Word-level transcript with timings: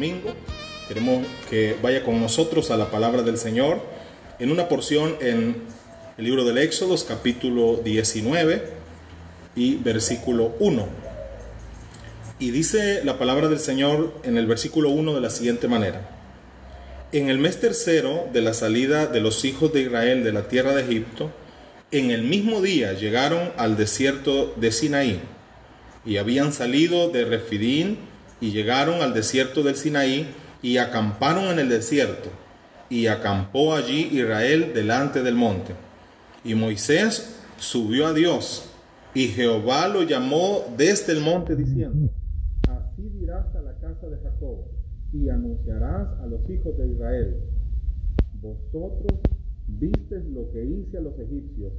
domingo. 0.00 0.32
Queremos 0.88 1.26
que 1.50 1.76
vaya 1.82 2.02
con 2.02 2.18
nosotros 2.22 2.70
a 2.70 2.78
la 2.78 2.90
palabra 2.90 3.20
del 3.20 3.36
Señor 3.36 3.82
en 4.38 4.50
una 4.50 4.66
porción 4.66 5.14
en 5.20 5.56
el 6.16 6.24
libro 6.24 6.46
del 6.46 6.56
Éxodo, 6.56 6.96
capítulo 7.06 7.82
19 7.84 8.62
y 9.56 9.74
versículo 9.74 10.54
1. 10.58 10.88
Y 12.38 12.50
dice 12.50 13.04
la 13.04 13.18
palabra 13.18 13.48
del 13.48 13.58
Señor 13.58 14.14
en 14.22 14.38
el 14.38 14.46
versículo 14.46 14.88
1 14.88 15.14
de 15.14 15.20
la 15.20 15.28
siguiente 15.28 15.68
manera. 15.68 16.08
En 17.12 17.28
el 17.28 17.36
mes 17.36 17.60
tercero 17.60 18.26
de 18.32 18.40
la 18.40 18.54
salida 18.54 19.06
de 19.06 19.20
los 19.20 19.44
hijos 19.44 19.70
de 19.74 19.82
Israel 19.82 20.24
de 20.24 20.32
la 20.32 20.48
tierra 20.48 20.74
de 20.74 20.80
Egipto, 20.80 21.30
en 21.90 22.10
el 22.10 22.22
mismo 22.22 22.62
día 22.62 22.94
llegaron 22.94 23.52
al 23.58 23.76
desierto 23.76 24.54
de 24.56 24.72
Sinaí 24.72 25.20
y 26.06 26.16
habían 26.16 26.54
salido 26.54 27.10
de 27.10 27.26
Refidín 27.26 28.09
y 28.40 28.50
llegaron 28.50 29.02
al 29.02 29.14
desierto 29.14 29.62
del 29.62 29.76
Sinaí 29.76 30.26
y 30.62 30.78
acamparon 30.78 31.44
en 31.44 31.58
el 31.58 31.68
desierto 31.68 32.30
y 32.88 33.06
acampó 33.06 33.74
allí 33.74 34.08
Israel 34.12 34.72
delante 34.74 35.22
del 35.22 35.34
monte. 35.34 35.74
Y 36.44 36.54
Moisés 36.54 37.36
subió 37.58 38.06
a 38.06 38.12
Dios 38.12 38.70
y 39.14 39.28
Jehová 39.28 39.88
lo 39.88 40.02
llamó 40.02 40.64
desde 40.76 41.12
el 41.12 41.20
monte 41.20 41.56
diciendo, 41.56 42.10
así 42.68 43.08
dirás 43.20 43.54
a 43.54 43.60
la 43.60 43.74
casa 43.78 44.06
de 44.08 44.16
Jacob 44.22 44.64
y 45.12 45.28
anunciarás 45.28 46.08
a 46.20 46.26
los 46.26 46.48
hijos 46.48 46.76
de 46.78 46.88
Israel, 46.88 47.36
vosotros 48.40 49.20
vistes 49.66 50.24
lo 50.26 50.50
que 50.52 50.64
hice 50.64 50.98
a 50.98 51.00
los 51.00 51.18
egipcios 51.18 51.72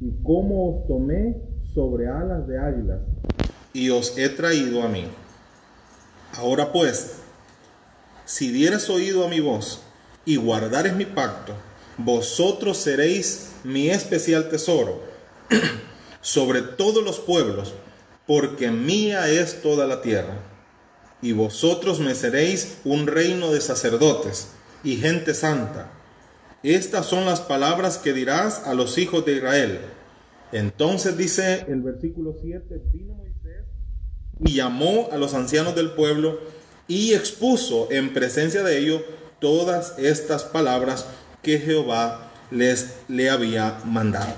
y 0.00 0.10
cómo 0.22 0.76
os 0.76 0.86
tomé 0.86 1.36
sobre 1.74 2.06
alas 2.06 2.46
de 2.46 2.58
águilas 2.58 3.00
y 3.72 3.90
os 3.90 4.16
he 4.16 4.28
traído 4.28 4.82
a 4.82 4.88
mí. 4.88 5.04
Ahora 6.36 6.72
pues, 6.72 7.12
si 8.24 8.50
dieres 8.50 8.90
oído 8.90 9.24
a 9.24 9.28
mi 9.28 9.38
voz 9.38 9.82
y 10.24 10.36
guardares 10.36 10.94
mi 10.94 11.04
pacto, 11.04 11.54
vosotros 11.96 12.78
seréis 12.78 13.52
mi 13.62 13.88
especial 13.88 14.48
tesoro 14.48 15.00
sobre 16.20 16.62
todos 16.62 17.04
los 17.04 17.20
pueblos, 17.20 17.74
porque 18.26 18.70
mía 18.70 19.30
es 19.30 19.62
toda 19.62 19.86
la 19.86 20.02
tierra. 20.02 20.34
Y 21.22 21.32
vosotros 21.32 22.00
me 22.00 22.16
seréis 22.16 22.78
un 22.84 23.06
reino 23.06 23.52
de 23.52 23.60
sacerdotes 23.60 24.48
y 24.82 24.96
gente 24.96 25.34
santa. 25.34 25.92
Estas 26.64 27.06
son 27.06 27.26
las 27.26 27.40
palabras 27.40 27.98
que 27.98 28.12
dirás 28.12 28.62
a 28.66 28.74
los 28.74 28.98
hijos 28.98 29.24
de 29.24 29.36
Israel. 29.36 29.80
Entonces 30.50 31.16
dice 31.16 31.64
el 31.68 31.82
versículo 31.82 32.34
7, 32.40 32.82
vino 32.92 33.14
Moisés 33.14 33.33
y 34.42 34.54
llamó 34.54 35.08
a 35.12 35.16
los 35.16 35.34
ancianos 35.34 35.74
del 35.74 35.90
pueblo 35.90 36.40
y 36.88 37.14
expuso 37.14 37.88
en 37.90 38.12
presencia 38.12 38.62
de 38.62 38.78
ellos 38.78 39.02
todas 39.40 39.98
estas 39.98 40.44
palabras 40.44 41.06
que 41.42 41.58
Jehová 41.58 42.32
les 42.50 42.94
le 43.08 43.30
había 43.30 43.80
mandado. 43.84 44.34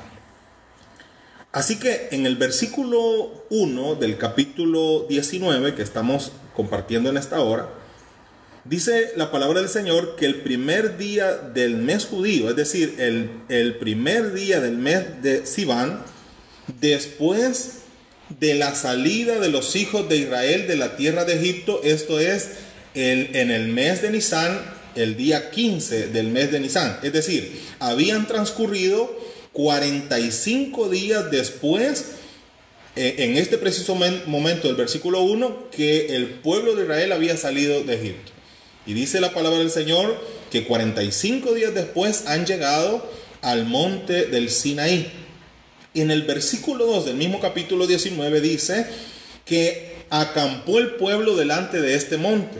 Así 1.53 1.79
que 1.79 2.09
en 2.11 2.27
el 2.27 2.37
versículo 2.37 3.45
1 3.51 3.95
del 3.95 4.19
capítulo 4.19 5.07
19 5.09 5.75
que 5.75 5.83
estamos 5.83 6.33
compartiendo 6.55 7.09
en 7.09 7.17
esta 7.17 7.41
hora, 7.41 7.71
dice 8.65 9.13
la 9.17 9.31
palabra 9.31 9.61
del 9.61 9.71
Señor 9.71 10.17
que 10.17 10.27
el 10.27 10.43
primer 10.43 10.99
día 10.99 11.33
del 11.33 11.77
mes 11.77 12.07
judío, 12.07 12.51
es 12.51 12.57
decir, 12.57 12.97
el, 12.99 13.31
el 13.49 13.77
primer 13.77 14.35
día 14.35 14.61
del 14.61 14.77
mes 14.77 15.23
de 15.23 15.47
Sivan, 15.47 16.03
después 16.81 17.86
de 18.29 18.55
la 18.55 18.75
salida 18.75 19.39
de 19.39 19.49
los 19.49 19.77
hijos 19.77 20.09
de 20.09 20.17
Israel 20.19 20.67
de 20.67 20.77
la 20.77 20.97
tierra 20.97 21.25
de 21.25 21.35
Egipto, 21.35 21.81
esto 21.85 22.19
es 22.19 22.51
en 22.95 23.51
el 23.51 23.69
mes 23.69 24.03
de 24.03 24.11
Nisan, 24.11 24.59
el 24.97 25.17
día 25.17 25.51
15 25.51 26.09
del 26.09 26.29
mes 26.29 26.51
de 26.51 26.61
Nisan. 26.61 26.99
Es 27.03 27.13
decir, 27.13 27.61
habían 27.79 28.27
transcurrido 28.27 29.15
45 29.53 30.89
días 30.89 31.31
después, 31.31 32.07
eh, 32.97 33.17
en 33.19 33.37
este 33.37 33.59
preciso 33.59 33.95
momento 34.27 34.69
del 34.69 34.77
versículo 34.77 35.23
1, 35.23 35.71
que 35.71 36.17
el 36.17 36.27
pueblo 36.27 36.75
de 36.75 36.83
Israel 36.83 37.13
había 37.13 37.37
salido 37.37 37.85
de 37.85 37.95
Egipto. 37.95 38.33
Y 38.87 38.95
dice 38.95 39.21
la 39.21 39.33
palabra 39.33 39.59
del 39.59 39.71
Señor 39.71 40.17
que 40.51 40.65
45 40.65 41.55
días 41.55 41.75
después 41.75 42.25
han 42.27 42.47
llegado 42.47 43.11
al 43.43 43.65
monte 43.65 44.27
del 44.27 44.51
Sinaí. 44.51 45.11
Y 45.97 46.03
en 46.03 46.11
el 46.11 46.25
versículo 46.25 46.85
2 46.85 47.07
del 47.07 47.17
mismo 47.17 47.41
capítulo 47.41 47.87
19 47.87 48.43
dice 48.43 48.85
que 49.47 49.97
acampó 50.11 50.79
el 50.79 50.97
pueblo 50.97 51.35
delante 51.35 51.81
de 51.81 51.95
este 51.95 52.19
monte. 52.19 52.59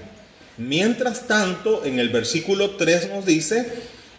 Mientras 0.57 1.27
tanto, 1.27 1.85
en 1.85 1.99
el 1.99 2.09
versículo 2.09 2.77
3 2.77 3.11
nos 3.11 3.27
dice 3.27 3.71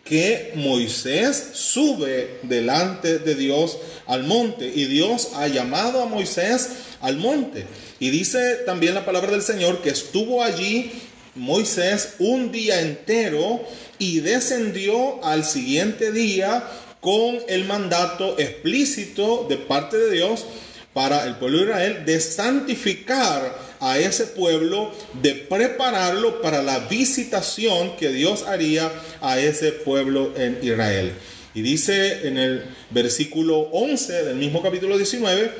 que 0.05 0.51
Moisés 0.53 1.49
sube 1.53 2.37
delante 2.43 3.17
de 3.17 3.33
Dios 3.33 3.79
al 4.05 4.23
monte 4.23 4.71
y 4.71 4.85
Dios 4.85 5.29
ha 5.33 5.47
llamado 5.47 6.03
a 6.03 6.05
Moisés 6.05 6.69
al 7.01 7.17
monte. 7.17 7.65
Y 7.99 8.11
dice 8.11 8.57
también 8.67 8.93
la 8.93 9.03
palabra 9.03 9.31
del 9.31 9.41
Señor 9.41 9.81
que 9.81 9.89
estuvo 9.89 10.43
allí 10.43 10.91
Moisés 11.33 12.17
un 12.19 12.51
día 12.51 12.81
entero 12.81 13.63
y 13.97 14.19
descendió 14.19 15.23
al 15.25 15.43
siguiente 15.43 16.11
día 16.11 16.63
con 17.01 17.37
el 17.47 17.65
mandato 17.65 18.37
explícito 18.39 19.45
de 19.47 19.57
parte 19.57 19.97
de 19.97 20.11
Dios 20.11 20.45
para 20.93 21.27
el 21.27 21.35
pueblo 21.35 21.59
de 21.59 21.63
Israel 21.65 22.05
de 22.05 22.19
santificar 22.19 23.55
a 23.79 23.99
ese 23.99 24.25
pueblo, 24.25 24.91
de 25.21 25.35
prepararlo 25.35 26.41
para 26.41 26.63
la 26.63 26.79
visitación 26.79 27.95
que 27.97 28.09
Dios 28.09 28.43
haría 28.47 28.91
a 29.21 29.39
ese 29.39 29.71
pueblo 29.71 30.33
en 30.35 30.57
Israel. 30.63 31.13
Y 31.53 31.61
dice 31.61 32.27
en 32.27 32.37
el 32.37 32.63
versículo 32.89 33.69
11 33.71 34.23
del 34.23 34.35
mismo 34.37 34.61
capítulo 34.61 34.97
19 34.97 35.51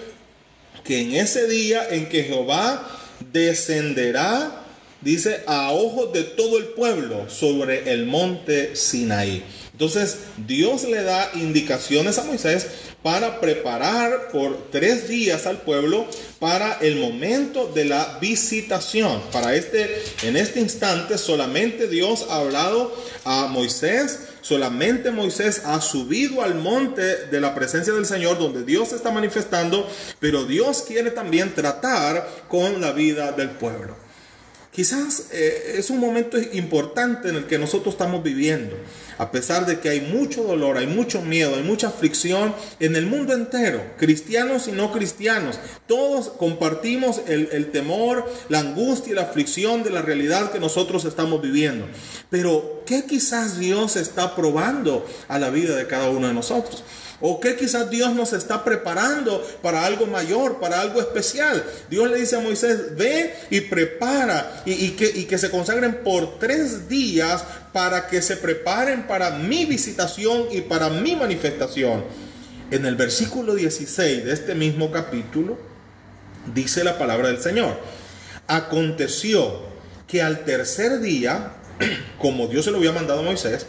que 0.84 1.02
en 1.02 1.16
ese 1.16 1.48
día 1.48 1.88
en 1.90 2.08
que 2.08 2.24
Jehová 2.24 2.88
descenderá, 3.32 4.64
dice, 5.02 5.42
a 5.48 5.72
ojos 5.72 6.14
de 6.14 6.24
todo 6.24 6.58
el 6.58 6.66
pueblo 6.70 7.30
sobre 7.30 7.92
el 7.92 8.06
monte 8.06 8.76
Sinaí. 8.76 9.44
Entonces 9.78 10.18
Dios 10.48 10.86
le 10.86 11.04
da 11.04 11.30
indicaciones 11.36 12.18
a 12.18 12.24
Moisés 12.24 12.66
para 13.04 13.40
preparar 13.40 14.30
por 14.32 14.72
tres 14.72 15.08
días 15.08 15.46
al 15.46 15.62
pueblo 15.62 16.08
para 16.40 16.80
el 16.82 16.96
momento 16.96 17.72
de 17.72 17.86
la 17.86 18.18
visitación. 18.20 19.22
Para 19.32 19.54
este, 19.54 20.02
en 20.24 20.36
este 20.36 20.62
instante 20.62 21.20
solamente 21.20 21.88
Dios 21.88 22.26
ha 22.28 22.38
hablado 22.38 22.92
a 23.24 23.46
Moisés, 23.46 24.22
solamente 24.42 25.12
Moisés 25.12 25.62
ha 25.64 25.80
subido 25.80 26.42
al 26.42 26.56
monte 26.56 27.28
de 27.28 27.40
la 27.40 27.54
presencia 27.54 27.94
del 27.94 28.08
Señor 28.08 28.40
donde 28.40 28.64
Dios 28.64 28.94
está 28.94 29.12
manifestando, 29.12 29.88
pero 30.20 30.46
Dios 30.46 30.86
quiere 30.88 31.12
también 31.12 31.54
tratar 31.54 32.28
con 32.48 32.82
la 32.82 32.94
vida 32.94 33.32
del 33.32 33.52
pueblo. 33.52 34.08
Quizás 34.78 35.30
eh, 35.32 35.74
es 35.78 35.90
un 35.90 36.00
momento 36.00 36.38
importante 36.38 37.30
en 37.30 37.36
el 37.36 37.46
que 37.46 37.58
nosotros 37.58 37.96
estamos 37.96 38.22
viviendo, 38.22 38.76
a 39.18 39.32
pesar 39.32 39.66
de 39.66 39.80
que 39.80 39.90
hay 39.90 40.02
mucho 40.02 40.44
dolor, 40.44 40.78
hay 40.78 40.88
mucho 40.88 41.22
miedo, 41.22 41.56
hay 41.56 41.64
mucha 41.64 41.88
aflicción 41.88 42.54
en 42.80 42.96
el 42.96 43.06
mundo 43.06 43.34
entero, 43.34 43.82
cristianos 43.98 44.68
y 44.68 44.72
no 44.72 44.92
cristianos. 44.92 45.60
Todos 45.88 46.30
compartimos 46.30 47.22
el, 47.28 47.50
el 47.52 47.72
temor, 47.72 48.26
la 48.50 48.60
angustia 48.60 49.12
y 49.12 49.16
la 49.16 49.24
aflicción 49.24 49.84
de 49.84 49.90
la 49.90 50.02
realidad 50.02 50.52
que 50.52 50.60
nosotros 50.60 51.06
estamos 51.06 51.42
viviendo. 51.42 51.88
Pero, 52.30 52.84
¿qué 52.86 53.06
quizás 53.06 53.58
Dios 53.58 53.96
está 53.96 54.36
probando 54.36 55.06
a 55.28 55.40
la 55.40 55.50
vida 55.50 55.76
de 55.76 55.88
cada 55.88 56.10
uno 56.10 56.28
de 56.28 56.34
nosotros? 56.34 56.84
O 57.20 57.40
que 57.40 57.56
quizás 57.56 57.90
Dios 57.90 58.14
nos 58.14 58.34
está 58.34 58.64
preparando 58.64 59.44
para 59.64 59.86
algo 59.86 60.06
mayor, 60.06 60.60
para 60.60 60.82
algo 60.82 61.02
especial. 61.02 61.64
Dios 61.90 62.10
le 62.12 62.18
dice 62.20 62.36
a 62.36 62.40
Moisés, 62.40 62.96
ve 62.96 63.34
y 63.50 63.62
prepara 63.62 64.62
y, 64.66 64.92
que, 64.92 65.06
y 65.06 65.26
que 65.26 65.40
se 65.40 65.50
consagren 65.50 66.04
por 66.04 66.38
tres 66.38 66.88
días 66.88 67.44
para 67.74 68.08
que 68.08 68.22
se 68.22 68.38
preparen 68.38 69.08
para 69.08 69.32
mi 69.32 69.66
visitación 69.66 70.46
y 70.52 70.62
para 70.62 70.90
mi 70.90 71.16
manifestación. 71.16 72.04
En 72.70 72.86
el 72.86 72.96
versículo 72.96 73.56
16 73.56 74.26
de 74.26 74.34
este 74.34 74.54
mismo 74.54 74.92
capítulo 74.92 75.58
dice 76.54 76.84
la 76.84 76.98
palabra 77.00 77.30
del 77.30 77.42
Señor. 77.42 77.80
Aconteció 78.48 79.62
que 80.08 80.22
al 80.22 80.46
tercer 80.46 81.00
día, 81.00 81.54
como 82.20 82.48
Dios 82.48 82.66
se 82.66 82.72
lo 82.72 82.78
había 82.78 82.92
mandado 82.92 83.22
a 83.22 83.24
Moisés, 83.24 83.66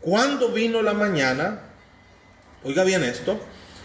cuando 0.00 0.48
vino 0.48 0.82
la 0.82 0.94
mañana, 0.94 1.71
oiga 2.64 2.84
bien 2.84 3.04
esto, 3.04 3.40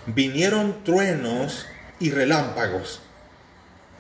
vinieron 0.07 0.83
truenos 0.83 1.65
y 2.00 2.12
relámpagos. 2.12 3.00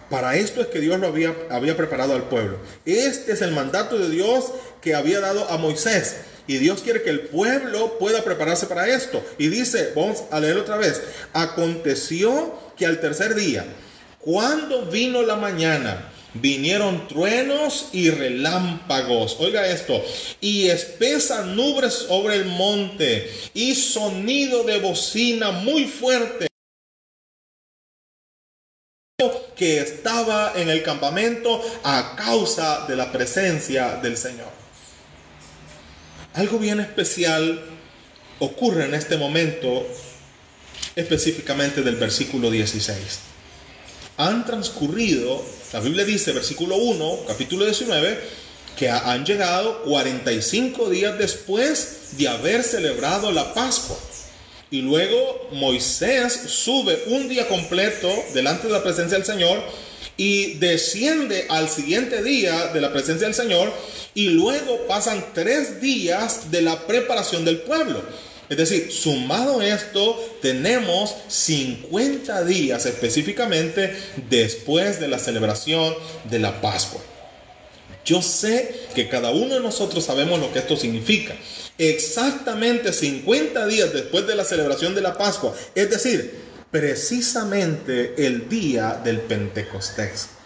Para 0.09 0.37
esto 0.37 0.61
es 0.61 0.67
que 0.67 0.79
Dios 0.79 0.99
lo 0.99 1.07
había, 1.07 1.77
preparado 1.77 2.15
al 2.15 2.23
pueblo. 2.23 2.57
Este 2.85 3.33
es 3.33 3.41
el 3.41 3.51
mandato 3.51 3.97
de 3.97 4.09
Dios 4.09 4.45
que 4.81 4.95
había 4.95 5.19
dado 5.19 5.49
a 5.49 5.57
Moisés. 5.57 6.17
Y 6.47 6.57
Dios 6.57 6.81
quiere 6.81 7.01
que 7.01 7.09
el 7.09 7.21
pueblo 7.21 7.99
pueda 7.99 8.23
prepararse 8.23 8.67
para 8.67 8.87
esto. 8.87 9.21
Y 9.37 9.47
dice, 9.49 9.91
vamos 9.95 10.23
a 10.31 10.39
leer 10.39 10.57
otra 10.57 10.77
vez, 10.77 11.01
aconteció 11.33 12.57
que 12.77 12.85
al 12.85 13.01
tercer 13.01 13.35
día, 13.35 13.65
cuando 14.19 14.85
vino 14.85 15.23
la 15.23 15.35
mañana 15.35 16.09
vinieron 16.33 17.07
truenos 17.07 17.89
y 17.93 18.09
relámpagos. 18.09 19.37
Oiga 19.39 19.67
esto. 19.67 20.03
Y 20.41 20.67
espesa 20.67 21.43
nubes 21.43 21.93
sobre 21.93 22.35
el 22.35 22.45
monte 22.45 23.31
y 23.53 23.75
sonido 23.75 24.63
de 24.63 24.79
bocina 24.79 25.51
muy 25.51 25.85
fuerte 25.85 26.47
que 29.55 29.79
estaba 29.79 30.53
en 30.55 30.69
el 30.69 30.83
campamento 30.83 31.59
a 31.83 32.15
causa 32.15 32.85
de 32.87 32.95
la 32.95 33.11
presencia 33.11 33.95
del 33.95 34.15
Señor. 34.15 34.51
Algo 36.35 36.59
bien 36.59 36.79
especial 36.79 37.63
ocurre 38.37 38.85
en 38.85 38.93
este 38.93 39.17
momento, 39.17 39.87
específicamente 40.95 41.81
del 41.81 41.95
versículo 41.95 42.51
16. 42.51 43.19
Han 44.17 44.45
transcurrido, 44.45 45.43
la 45.73 45.79
Biblia 45.79 46.03
dice, 46.03 46.31
versículo 46.31 46.75
1, 46.75 47.19
capítulo 47.27 47.65
19, 47.65 48.19
que 48.75 48.89
han 48.89 49.25
llegado 49.25 49.83
45 49.83 50.89
días 50.89 51.17
después 51.17 52.17
de 52.17 52.27
haber 52.27 52.63
celebrado 52.63 53.31
la 53.31 53.53
Pascua. 53.53 53.97
Y 54.71 54.81
luego 54.81 55.49
Moisés 55.51 56.33
sube 56.47 57.03
un 57.07 57.29
día 57.29 57.47
completo 57.47 58.11
delante 58.33 58.67
de 58.67 58.73
la 58.73 58.83
presencia 58.83 59.17
del 59.17 59.25
Señor 59.25 59.63
y 60.17 60.55
desciende 60.55 61.45
al 61.49 61.69
siguiente 61.69 62.23
día 62.23 62.67
de 62.73 62.81
la 62.81 62.91
presencia 62.91 63.27
del 63.27 63.35
Señor 63.35 63.71
y 64.15 64.29
luego 64.29 64.87
pasan 64.87 65.23
tres 65.33 65.79
días 65.79 66.49
de 66.49 66.63
la 66.63 66.87
preparación 66.87 67.45
del 67.45 67.59
pueblo. 67.59 68.01
Es 68.49 68.57
decir, 68.57 68.91
sumado 68.91 69.61
esto, 69.61 70.37
tenemos 70.41 71.13
50 71.27 72.45
días 72.45 72.85
específicamente 72.85 73.95
después 74.29 74.99
de 74.99 75.09
la 75.09 75.19
celebración 75.19 75.93
de 76.29 76.39
la 76.39 76.61
Pascua. 76.61 77.01
Yo 78.05 78.21
sé 78.21 78.87
que 78.95 79.09
cada 79.09 79.31
uno 79.31 79.55
de 79.55 79.59
nosotros 79.59 80.05
sabemos 80.05 80.39
lo 80.39 80.53
que 80.53 80.59
esto 80.59 80.77
significa. 80.77 81.35
Exactamente 81.77 82.93
50 82.93 83.67
días 83.67 83.91
después 83.91 84.25
de 84.25 84.35
la 84.35 84.45
celebración 84.45 84.95
de 84.95 85.01
la 85.01 85.17
Pascua, 85.17 85.53
es 85.75 85.89
decir, 85.89 86.33
precisamente 86.71 88.13
el 88.25 88.47
día 88.47 89.01
del 89.03 89.19
Pentecostés. 89.19 90.36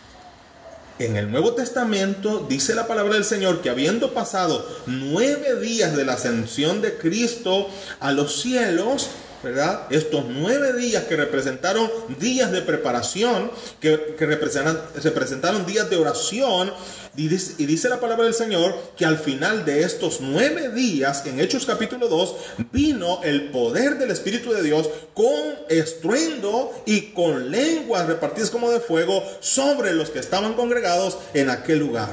En 1.02 1.18
el 1.18 1.32
Nuevo 1.32 1.54
Testamento 1.54 2.46
dice 2.48 2.76
la 2.76 2.86
palabra 2.86 3.16
del 3.16 3.26
Señor 3.26 3.62
que 3.64 3.72
habiendo 3.72 4.14
pasado 4.14 4.64
nueve 4.86 5.60
días 5.60 5.96
de 5.96 6.06
la 6.06 6.14
ascensión 6.14 6.80
de 6.80 6.96
Cristo 6.96 7.68
a 8.00 8.12
los 8.12 8.40
cielos, 8.40 9.10
¿verdad? 9.44 9.88
Estos 9.90 10.26
nueve 10.28 10.74
días 10.74 11.06
que 11.06 11.16
representaron 11.16 11.90
días 12.20 12.52
de 12.52 12.62
preparación, 12.62 13.52
que, 13.80 14.16
que 14.18 14.26
representaron 14.26 15.66
días 15.66 15.90
de 15.90 15.98
oración, 15.98 16.72
y 17.18 17.28
dice, 17.28 17.90
la 17.90 18.00
palabra 18.00 18.24
del 18.24 18.34
Señor 18.34 18.74
que 18.96 19.06
al 19.06 19.18
final 19.18 19.66
de 19.66 19.84
estos 19.84 20.22
nueve 20.22 20.70
días, 20.70 21.26
en 21.26 21.42
Hechos 21.42 21.66
capítulo 21.66 22.08
2, 22.08 22.36
vino 22.72 23.22
el 23.24 23.50
poder 23.50 23.98
del 23.98 24.12
Espíritu 24.12 24.54
de 24.54 24.64
Dios 24.64 24.90
con 25.14 25.28
estruendo 25.68 26.72
y 26.86 27.12
con 27.12 27.52
lenguas 27.52 28.08
repartidas 28.08 28.50
como 28.50 28.72
de 28.72 28.80
fuego 28.80 29.24
sobre 29.42 29.94
los 29.94 30.10
que 30.10 30.20
estaban 30.20 30.54
congregados 30.54 31.18
en 31.34 31.50
aquel 31.50 31.80
lugar. 31.80 32.10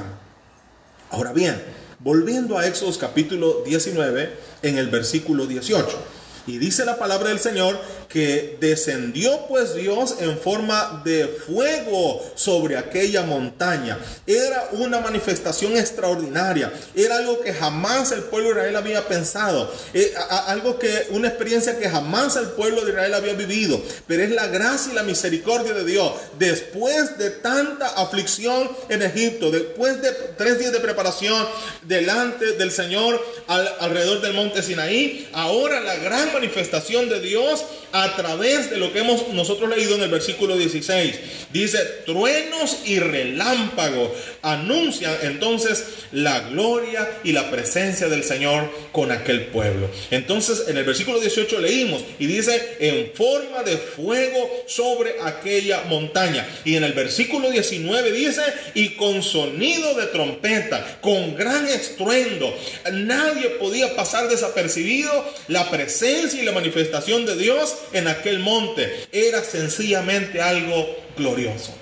Ahora 1.11 1.31
bien, 1.31 1.61
volviendo 1.99 2.57
a 2.57 2.67
Éxodo 2.67 2.91
capítulo 2.99 3.63
19, 3.65 4.29
en 4.63 4.77
el 4.77 4.89
versículo 4.89 5.47
18. 5.47 6.18
Y 6.49 6.57
dice 6.57 6.83
la 6.83 6.97
palabra 6.97 7.29
del 7.29 7.39
Señor 7.39 7.79
que 8.09 8.57
descendió 8.59 9.45
pues 9.47 9.75
Dios 9.75 10.15
en 10.19 10.37
forma 10.39 11.03
de 11.05 11.27
fuego 11.27 12.19
sobre 12.33 12.75
aquella 12.75 13.21
montaña. 13.21 13.99
Era 14.25 14.69
una 14.71 14.99
manifestación 14.99 15.77
extraordinaria. 15.77 16.73
Era 16.95 17.17
algo 17.17 17.39
que 17.39 17.53
jamás 17.53 18.11
el 18.11 18.23
pueblo 18.23 18.49
de 18.49 18.55
Israel 18.55 18.75
había 18.77 19.07
pensado. 19.07 19.71
Eh, 19.93 20.11
algo 20.47 20.79
que, 20.79 21.07
una 21.11 21.27
experiencia 21.27 21.77
que 21.77 21.87
jamás 21.87 22.35
el 22.35 22.47
pueblo 22.47 22.83
de 22.83 22.91
Israel 22.91 23.13
había 23.13 23.33
vivido. 23.33 23.79
Pero 24.07 24.23
es 24.23 24.31
la 24.31 24.47
gracia 24.47 24.91
y 24.91 24.95
la 24.95 25.03
misericordia 25.03 25.73
de 25.73 25.85
Dios. 25.85 26.11
Después 26.39 27.15
de 27.19 27.29
tanta 27.29 27.89
aflicción 27.89 28.71
en 28.89 29.03
Egipto, 29.03 29.51
después 29.51 30.01
de 30.01 30.11
tres 30.35 30.57
días 30.57 30.71
de 30.71 30.79
preparación 30.79 31.47
delante 31.83 32.53
del 32.53 32.71
Señor 32.71 33.23
alrededor 33.47 34.21
del 34.21 34.33
monte 34.33 34.63
Sinaí, 34.63 35.29
ahora 35.31 35.79
la 35.79 35.95
gran 35.97 36.33
manifestación 36.33 37.07
de 37.07 37.19
Dios 37.19 37.63
a 37.91 37.98
través 38.15 38.69
de 38.69 38.77
lo 38.77 38.91
que 38.91 38.99
hemos 38.99 39.29
nosotros 39.29 39.69
leído 39.69 39.95
en 39.95 40.03
el 40.03 40.09
versículo 40.09 40.57
16. 40.57 41.19
Dice, 41.51 41.79
truenos 42.05 42.79
y 42.85 42.99
relámpagos 42.99 44.11
anuncian 44.41 45.15
entonces 45.23 45.85
la 46.11 46.39
gloria 46.49 47.09
y 47.23 47.31
la 47.31 47.49
presencia 47.51 48.07
del 48.07 48.23
Señor 48.23 48.69
con 48.91 49.11
aquel 49.11 49.47
pueblo. 49.47 49.89
Entonces 50.11 50.65
en 50.67 50.77
el 50.77 50.85
versículo 50.85 51.19
18 51.19 51.59
leímos 51.59 52.03
y 52.17 52.27
dice, 52.27 52.77
en 52.79 53.11
forma 53.13 53.63
de 53.63 53.77
fuego 53.77 54.63
sobre 54.67 55.15
aquella 55.21 55.83
montaña. 55.89 56.47
Y 56.65 56.75
en 56.75 56.83
el 56.83 56.93
versículo 56.93 57.49
19 57.49 58.11
dice, 58.11 58.41
y 58.73 58.89
con 58.89 59.23
sonido 59.23 59.95
de 59.95 60.07
trompeta, 60.07 60.99
con 61.01 61.35
gran 61.35 61.67
estruendo, 61.67 62.55
nadie 62.91 63.49
podía 63.51 63.95
pasar 63.95 64.29
desapercibido 64.29 65.11
la 65.47 65.69
presencia 65.69 66.41
y 66.41 66.45
la 66.45 66.51
manifestación 66.51 67.25
de 67.25 67.35
Dios 67.37 67.75
en 67.93 68.07
aquel 68.07 68.39
monte 68.39 69.07
era 69.11 69.43
sencillamente 69.43 70.41
algo 70.41 70.95
glorioso. 71.17 71.73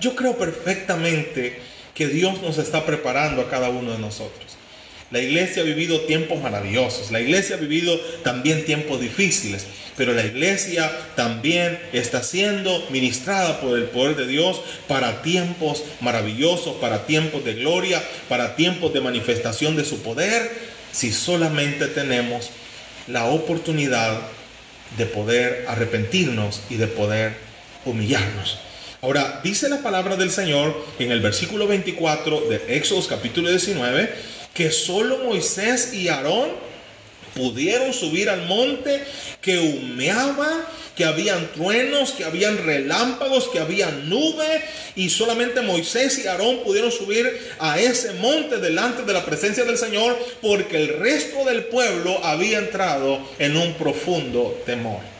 Yo 0.00 0.16
creo 0.16 0.36
perfectamente 0.36 1.58
que 1.94 2.08
Dios 2.08 2.42
nos 2.42 2.58
está 2.58 2.84
preparando 2.84 3.42
a 3.42 3.48
cada 3.48 3.68
uno 3.68 3.92
de 3.92 3.98
nosotros. 3.98 4.56
La 5.10 5.20
iglesia 5.20 5.62
ha 5.62 5.64
vivido 5.64 6.00
tiempos 6.02 6.42
maravillosos, 6.42 7.12
la 7.12 7.20
iglesia 7.20 7.56
ha 7.56 7.60
vivido 7.60 7.96
también 8.24 8.64
tiempos 8.64 9.00
difíciles, 9.00 9.64
pero 9.96 10.12
la 10.12 10.24
iglesia 10.24 10.90
también 11.14 11.78
está 11.92 12.24
siendo 12.24 12.84
ministrada 12.90 13.60
por 13.60 13.78
el 13.78 13.84
poder 13.84 14.16
de 14.16 14.26
Dios 14.26 14.60
para 14.88 15.22
tiempos 15.22 15.84
maravillosos, 16.00 16.76
para 16.76 17.06
tiempos 17.06 17.44
de 17.44 17.54
gloria, 17.54 18.02
para 18.28 18.56
tiempos 18.56 18.92
de 18.92 19.02
manifestación 19.02 19.76
de 19.76 19.84
su 19.84 20.02
poder, 20.02 20.50
si 20.90 21.12
solamente 21.12 21.86
tenemos 21.86 22.50
la 23.06 23.26
oportunidad 23.26 24.20
de 24.96 25.06
poder 25.06 25.66
arrepentirnos 25.68 26.62
y 26.70 26.76
de 26.76 26.88
poder 26.88 27.36
humillarnos. 27.84 28.58
Ahora, 29.04 29.42
dice 29.44 29.68
la 29.68 29.82
palabra 29.82 30.16
del 30.16 30.30
Señor 30.30 30.74
en 30.98 31.12
el 31.12 31.20
versículo 31.20 31.66
24 31.66 32.48
de 32.48 32.74
Éxodo 32.74 33.06
capítulo 33.06 33.50
19 33.50 34.10
que 34.54 34.70
solo 34.70 35.18
Moisés 35.18 35.92
y 35.92 36.08
Aarón 36.08 36.48
pudieron 37.34 37.92
subir 37.92 38.30
al 38.30 38.46
monte 38.46 39.04
que 39.42 39.58
humeaba 39.58 40.66
que 40.96 41.04
habían 41.04 41.52
truenos, 41.52 42.12
que 42.12 42.24
habían 42.24 42.64
relámpagos, 42.64 43.48
que 43.48 43.58
había 43.58 43.90
nube 43.90 44.62
y 44.96 45.10
solamente 45.10 45.60
Moisés 45.60 46.24
y 46.24 46.26
Aarón 46.26 46.60
pudieron 46.64 46.90
subir 46.90 47.30
a 47.58 47.78
ese 47.78 48.14
monte 48.14 48.56
delante 48.56 49.02
de 49.02 49.12
la 49.12 49.26
presencia 49.26 49.66
del 49.66 49.76
Señor 49.76 50.18
porque 50.40 50.78
el 50.78 50.88
resto 50.98 51.44
del 51.44 51.64
pueblo 51.64 52.24
había 52.24 52.58
entrado 52.58 53.20
en 53.38 53.54
un 53.58 53.74
profundo 53.74 54.62
temor. 54.64 55.13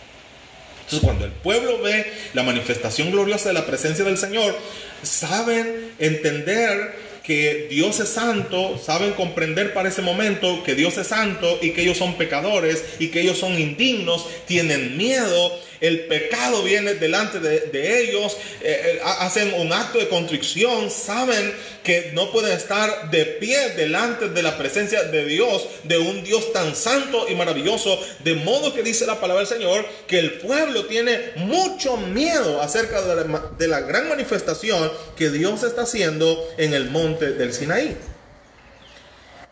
Entonces 0.85 1.01
cuando 1.01 1.25
el 1.25 1.33
pueblo 1.33 1.81
ve 1.83 2.07
la 2.35 2.43
manifestación 2.43 3.11
gloriosa 3.11 3.49
de 3.49 3.55
la 3.55 3.67
presencia 3.67 4.05
del 4.05 4.19
Señor, 4.19 4.57
saben 5.03 5.93
entender 5.99 7.05
que 7.25 7.69
Dios 7.71 8.01
es 8.01 8.11
santo, 8.11 8.79
saben 8.79 9.13
comprender 9.13 9.73
para 9.73 9.89
ese 9.89 10.03
momento 10.03 10.63
que 10.63 10.75
Dios 10.75 10.99
es 10.99 11.07
santo 11.07 11.59
y 11.63 11.71
que 11.71 11.81
ellos 11.81 11.97
son 11.97 12.19
pecadores 12.19 12.85
y 12.99 13.09
que 13.09 13.23
ellos 13.23 13.39
son 13.39 13.59
indignos, 13.59 14.27
tienen 14.47 14.99
miedo 14.99 15.59
el 15.85 16.07
pecado 16.07 16.63
viene 16.63 16.95
delante 16.95 17.41
de, 17.41 18.01
ellos, 18.01 18.37
eh, 18.63 18.97
eh, 18.97 19.01
hacen 19.05 19.53
un 19.55 19.71
acto 19.71 19.99
de 19.99 20.09
contrición, 20.09 20.91
saben 20.91 21.53
que 21.83 22.13
no 22.15 22.33
pueden 22.33 22.57
estar 22.57 23.11
de 23.11 23.27
pie 23.27 23.75
delante 23.77 24.31
de 24.31 24.43
la 24.43 24.57
presencia 24.57 25.03
de 25.03 25.27
Dios, 25.27 25.67
de 25.83 25.99
un 25.99 26.25
Dios 26.25 26.55
tan 26.55 26.75
santo 26.75 27.27
y 27.29 27.35
maravilloso, 27.35 28.01
de 28.21 28.35
modo 28.35 28.73
que 28.73 28.83
dice 28.83 29.05
la 29.05 29.21
palabra 29.21 29.45
del 29.45 29.59
Señor 29.59 29.85
que 30.07 30.19
el 30.19 30.39
pueblo 30.39 30.87
tiene 30.87 31.33
mucho 31.37 31.99
miedo 31.99 32.63
acerca 32.63 33.03
de 33.03 33.29
la, 33.29 33.51
de 33.59 33.69
la 33.69 33.81
gran 33.81 34.09
manifestación 34.09 34.91
que 35.17 35.29
Dios 35.29 35.65
está 35.65 35.83
haciendo 35.83 36.49
en 36.57 36.73
el 36.73 36.89
monte 36.89 37.33
del 37.33 37.53
Sinaí. 37.53 37.95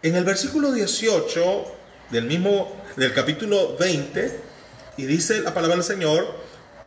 En 0.02 0.16
el 0.16 0.24
versículo 0.24 0.72
18 0.72 1.76
del 2.10 2.24
mismo 2.24 2.82
del 2.96 3.12
capítulo 3.12 3.76
20 3.78 4.51
y 4.96 5.06
dice 5.06 5.40
la 5.40 5.54
palabra 5.54 5.76
del 5.76 5.84
Señor, 5.84 6.26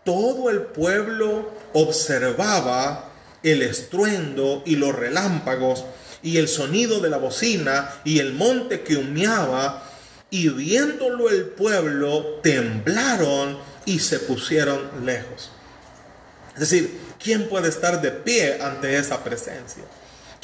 todo 0.04 0.50
el 0.50 0.62
pueblo 0.62 1.52
observaba 1.74 3.12
el 3.44 3.62
estruendo 3.62 4.64
y 4.66 4.76
los 4.76 4.96
relámpagos 4.96 5.86
y 6.22 6.38
el 6.38 6.48
sonido 6.48 7.00
de 7.00 7.10
la 7.10 7.18
bocina 7.18 8.02
y 8.04 8.20
el 8.20 8.34
monte 8.34 8.82
que 8.82 8.98
humeaba, 8.98 9.84
y 10.32 10.50
viéndolo 10.50 11.30
el 11.30 11.46
pueblo 11.46 12.40
temblaron 12.42 13.60
y 13.86 14.00
se 14.00 14.20
pusieron 14.20 15.06
lejos. 15.06 15.52
Es 16.56 16.62
decir, 16.62 17.00
¿quién 17.24 17.48
puede 17.48 17.70
estar 17.70 18.02
de 18.02 18.12
pie 18.12 18.60
ante 18.62 18.98
esa 18.98 19.24
presencia? 19.24 19.84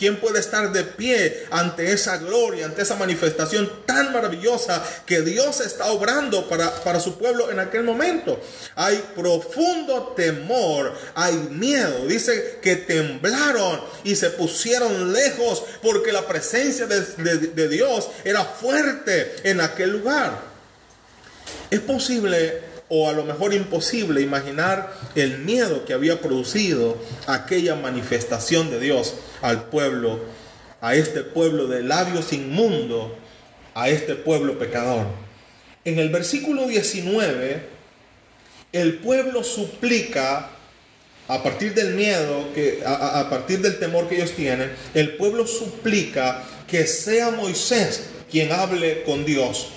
¿Quién 0.01 0.15
puede 0.15 0.39
estar 0.39 0.73
de 0.73 0.83
pie 0.83 1.45
ante 1.51 1.91
esa 1.91 2.17
gloria, 2.17 2.65
ante 2.65 2.81
esa 2.81 2.95
manifestación 2.95 3.71
tan 3.85 4.11
maravillosa 4.11 4.83
que 5.05 5.21
Dios 5.21 5.61
está 5.61 5.91
obrando 5.91 6.49
para, 6.49 6.73
para 6.83 6.99
su 6.99 7.19
pueblo 7.19 7.51
en 7.51 7.59
aquel 7.59 7.83
momento? 7.83 8.41
Hay 8.73 8.99
profundo 9.15 10.13
temor, 10.17 10.91
hay 11.13 11.35
miedo. 11.51 12.07
Dice 12.07 12.57
que 12.63 12.77
temblaron 12.77 13.79
y 14.03 14.15
se 14.15 14.31
pusieron 14.31 15.13
lejos 15.13 15.63
porque 15.83 16.11
la 16.11 16.27
presencia 16.27 16.87
de, 16.87 17.01
de 17.53 17.69
Dios 17.69 18.09
era 18.23 18.43
fuerte 18.43 19.35
en 19.43 19.61
aquel 19.61 19.91
lugar. 19.91 20.41
Es 21.69 21.79
posible 21.79 22.71
o 22.89 23.07
a 23.07 23.13
lo 23.13 23.23
mejor 23.23 23.53
imposible 23.53 24.19
imaginar 24.19 24.93
el 25.13 25.37
miedo 25.37 25.85
que 25.85 25.93
había 25.93 26.19
producido 26.19 26.97
aquella 27.27 27.75
manifestación 27.75 28.71
de 28.71 28.79
Dios 28.79 29.13
al 29.41 29.65
pueblo, 29.65 30.19
a 30.81 30.95
este 30.95 31.21
pueblo 31.21 31.67
de 31.67 31.83
labios 31.83 32.33
inmundo, 32.33 33.17
a 33.73 33.89
este 33.89 34.15
pueblo 34.15 34.57
pecador. 34.57 35.07
En 35.85 35.99
el 35.99 36.09
versículo 36.09 36.67
19, 36.67 37.63
el 38.71 38.95
pueblo 38.99 39.43
suplica, 39.43 40.49
a 41.27 41.43
partir 41.43 41.73
del 41.73 41.95
miedo, 41.95 42.53
que, 42.53 42.83
a, 42.85 43.19
a 43.19 43.29
partir 43.29 43.61
del 43.61 43.79
temor 43.79 44.07
que 44.07 44.15
ellos 44.15 44.31
tienen, 44.31 44.71
el 44.93 45.15
pueblo 45.17 45.47
suplica 45.47 46.43
que 46.67 46.85
sea 46.87 47.31
Moisés 47.31 48.03
quien 48.29 48.51
hable 48.51 49.03
con 49.03 49.25
Dios. 49.25 49.67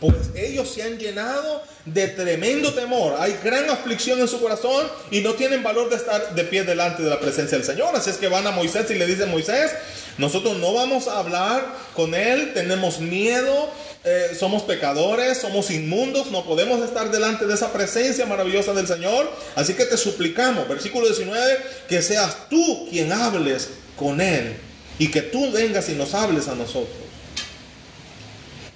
Pues 0.00 0.30
ellos 0.34 0.72
se 0.72 0.82
han 0.82 0.98
llenado 0.98 1.62
de 1.92 2.08
tremendo 2.08 2.74
temor, 2.74 3.16
hay 3.18 3.38
gran 3.42 3.68
aflicción 3.70 4.20
en 4.20 4.28
su 4.28 4.40
corazón 4.40 4.86
y 5.10 5.20
no 5.20 5.34
tienen 5.34 5.62
valor 5.62 5.88
de 5.88 5.96
estar 5.96 6.34
de 6.34 6.44
pie 6.44 6.64
delante 6.64 7.02
de 7.02 7.10
la 7.10 7.20
presencia 7.20 7.56
del 7.56 7.66
Señor. 7.66 7.94
Así 7.94 8.10
es 8.10 8.16
que 8.16 8.28
van 8.28 8.46
a 8.46 8.50
Moisés 8.50 8.90
y 8.90 8.94
le 8.94 9.06
dicen, 9.06 9.30
Moisés, 9.30 9.72
nosotros 10.18 10.58
no 10.58 10.74
vamos 10.74 11.08
a 11.08 11.18
hablar 11.18 11.64
con 11.94 12.14
él, 12.14 12.52
tenemos 12.52 12.98
miedo, 12.98 13.70
eh, 14.04 14.36
somos 14.38 14.62
pecadores, 14.64 15.38
somos 15.38 15.70
inmundos, 15.70 16.30
no 16.30 16.44
podemos 16.44 16.82
estar 16.82 17.10
delante 17.10 17.46
de 17.46 17.54
esa 17.54 17.72
presencia 17.72 18.26
maravillosa 18.26 18.72
del 18.72 18.86
Señor. 18.86 19.30
Así 19.54 19.74
que 19.74 19.84
te 19.84 19.96
suplicamos, 19.96 20.68
versículo 20.68 21.06
19, 21.06 21.58
que 21.88 22.02
seas 22.02 22.48
tú 22.50 22.88
quien 22.90 23.12
hables 23.12 23.68
con 23.96 24.20
él 24.20 24.56
y 24.98 25.08
que 25.10 25.22
tú 25.22 25.50
vengas 25.52 25.88
y 25.88 25.92
nos 25.92 26.14
hables 26.14 26.48
a 26.48 26.54
nosotros. 26.54 26.96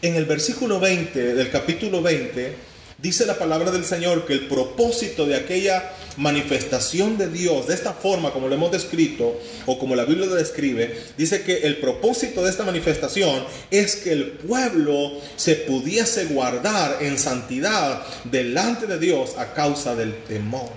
En 0.00 0.16
el 0.16 0.24
versículo 0.24 0.80
20 0.80 1.34
del 1.34 1.50
capítulo 1.50 2.02
20, 2.02 2.71
Dice 3.02 3.26
la 3.26 3.36
palabra 3.36 3.72
del 3.72 3.84
Señor 3.84 4.26
que 4.26 4.32
el 4.32 4.46
propósito 4.46 5.26
de 5.26 5.34
aquella 5.34 5.90
manifestación 6.18 7.18
de 7.18 7.28
Dios, 7.28 7.66
de 7.66 7.74
esta 7.74 7.94
forma 7.94 8.32
como 8.32 8.46
lo 8.46 8.54
hemos 8.54 8.70
descrito, 8.70 9.40
o 9.66 9.76
como 9.76 9.96
la 9.96 10.04
Biblia 10.04 10.26
lo 10.26 10.36
describe, 10.36 10.96
dice 11.18 11.42
que 11.42 11.62
el 11.66 11.78
propósito 11.78 12.44
de 12.44 12.50
esta 12.50 12.62
manifestación 12.64 13.44
es 13.72 13.96
que 13.96 14.12
el 14.12 14.30
pueblo 14.30 15.18
se 15.34 15.56
pudiese 15.56 16.26
guardar 16.26 17.02
en 17.02 17.18
santidad 17.18 18.04
delante 18.22 18.86
de 18.86 19.00
Dios 19.00 19.36
a 19.36 19.52
causa 19.52 19.96
del 19.96 20.22
temor. 20.22 20.70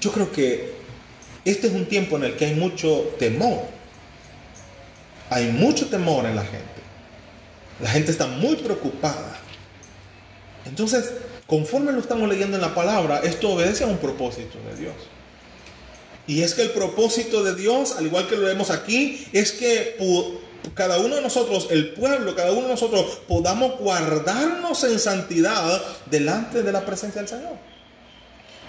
Yo 0.00 0.10
creo 0.10 0.32
que 0.32 0.72
este 1.44 1.68
es 1.68 1.72
un 1.74 1.86
tiempo 1.86 2.16
en 2.16 2.24
el 2.24 2.36
que 2.36 2.46
hay 2.46 2.54
mucho 2.54 3.14
temor. 3.20 3.66
Hay 5.30 5.46
mucho 5.52 5.86
temor 5.86 6.26
en 6.26 6.34
la 6.34 6.42
gente. 6.42 6.58
La 7.80 7.90
gente 7.90 8.10
está 8.10 8.26
muy 8.26 8.56
preocupada. 8.56 9.33
Entonces, 10.66 11.12
conforme 11.46 11.92
lo 11.92 12.00
estamos 12.00 12.28
leyendo 12.28 12.56
en 12.56 12.62
la 12.62 12.74
palabra, 12.74 13.20
esto 13.22 13.50
obedece 13.50 13.84
a 13.84 13.86
un 13.86 13.98
propósito 13.98 14.58
de 14.68 14.80
Dios. 14.80 14.94
Y 16.26 16.42
es 16.42 16.54
que 16.54 16.62
el 16.62 16.70
propósito 16.70 17.44
de 17.44 17.54
Dios, 17.54 17.96
al 17.98 18.06
igual 18.06 18.26
que 18.26 18.36
lo 18.36 18.46
vemos 18.46 18.70
aquí, 18.70 19.26
es 19.32 19.52
que 19.52 19.96
cada 20.74 20.98
uno 20.98 21.16
de 21.16 21.22
nosotros, 21.22 21.68
el 21.70 21.92
pueblo, 21.92 22.34
cada 22.34 22.52
uno 22.52 22.62
de 22.62 22.68
nosotros, 22.68 23.20
podamos 23.28 23.78
guardarnos 23.78 24.84
en 24.84 24.98
santidad 24.98 25.82
delante 26.06 26.62
de 26.62 26.72
la 26.72 26.86
presencia 26.86 27.20
del 27.20 27.28
Señor. 27.28 27.52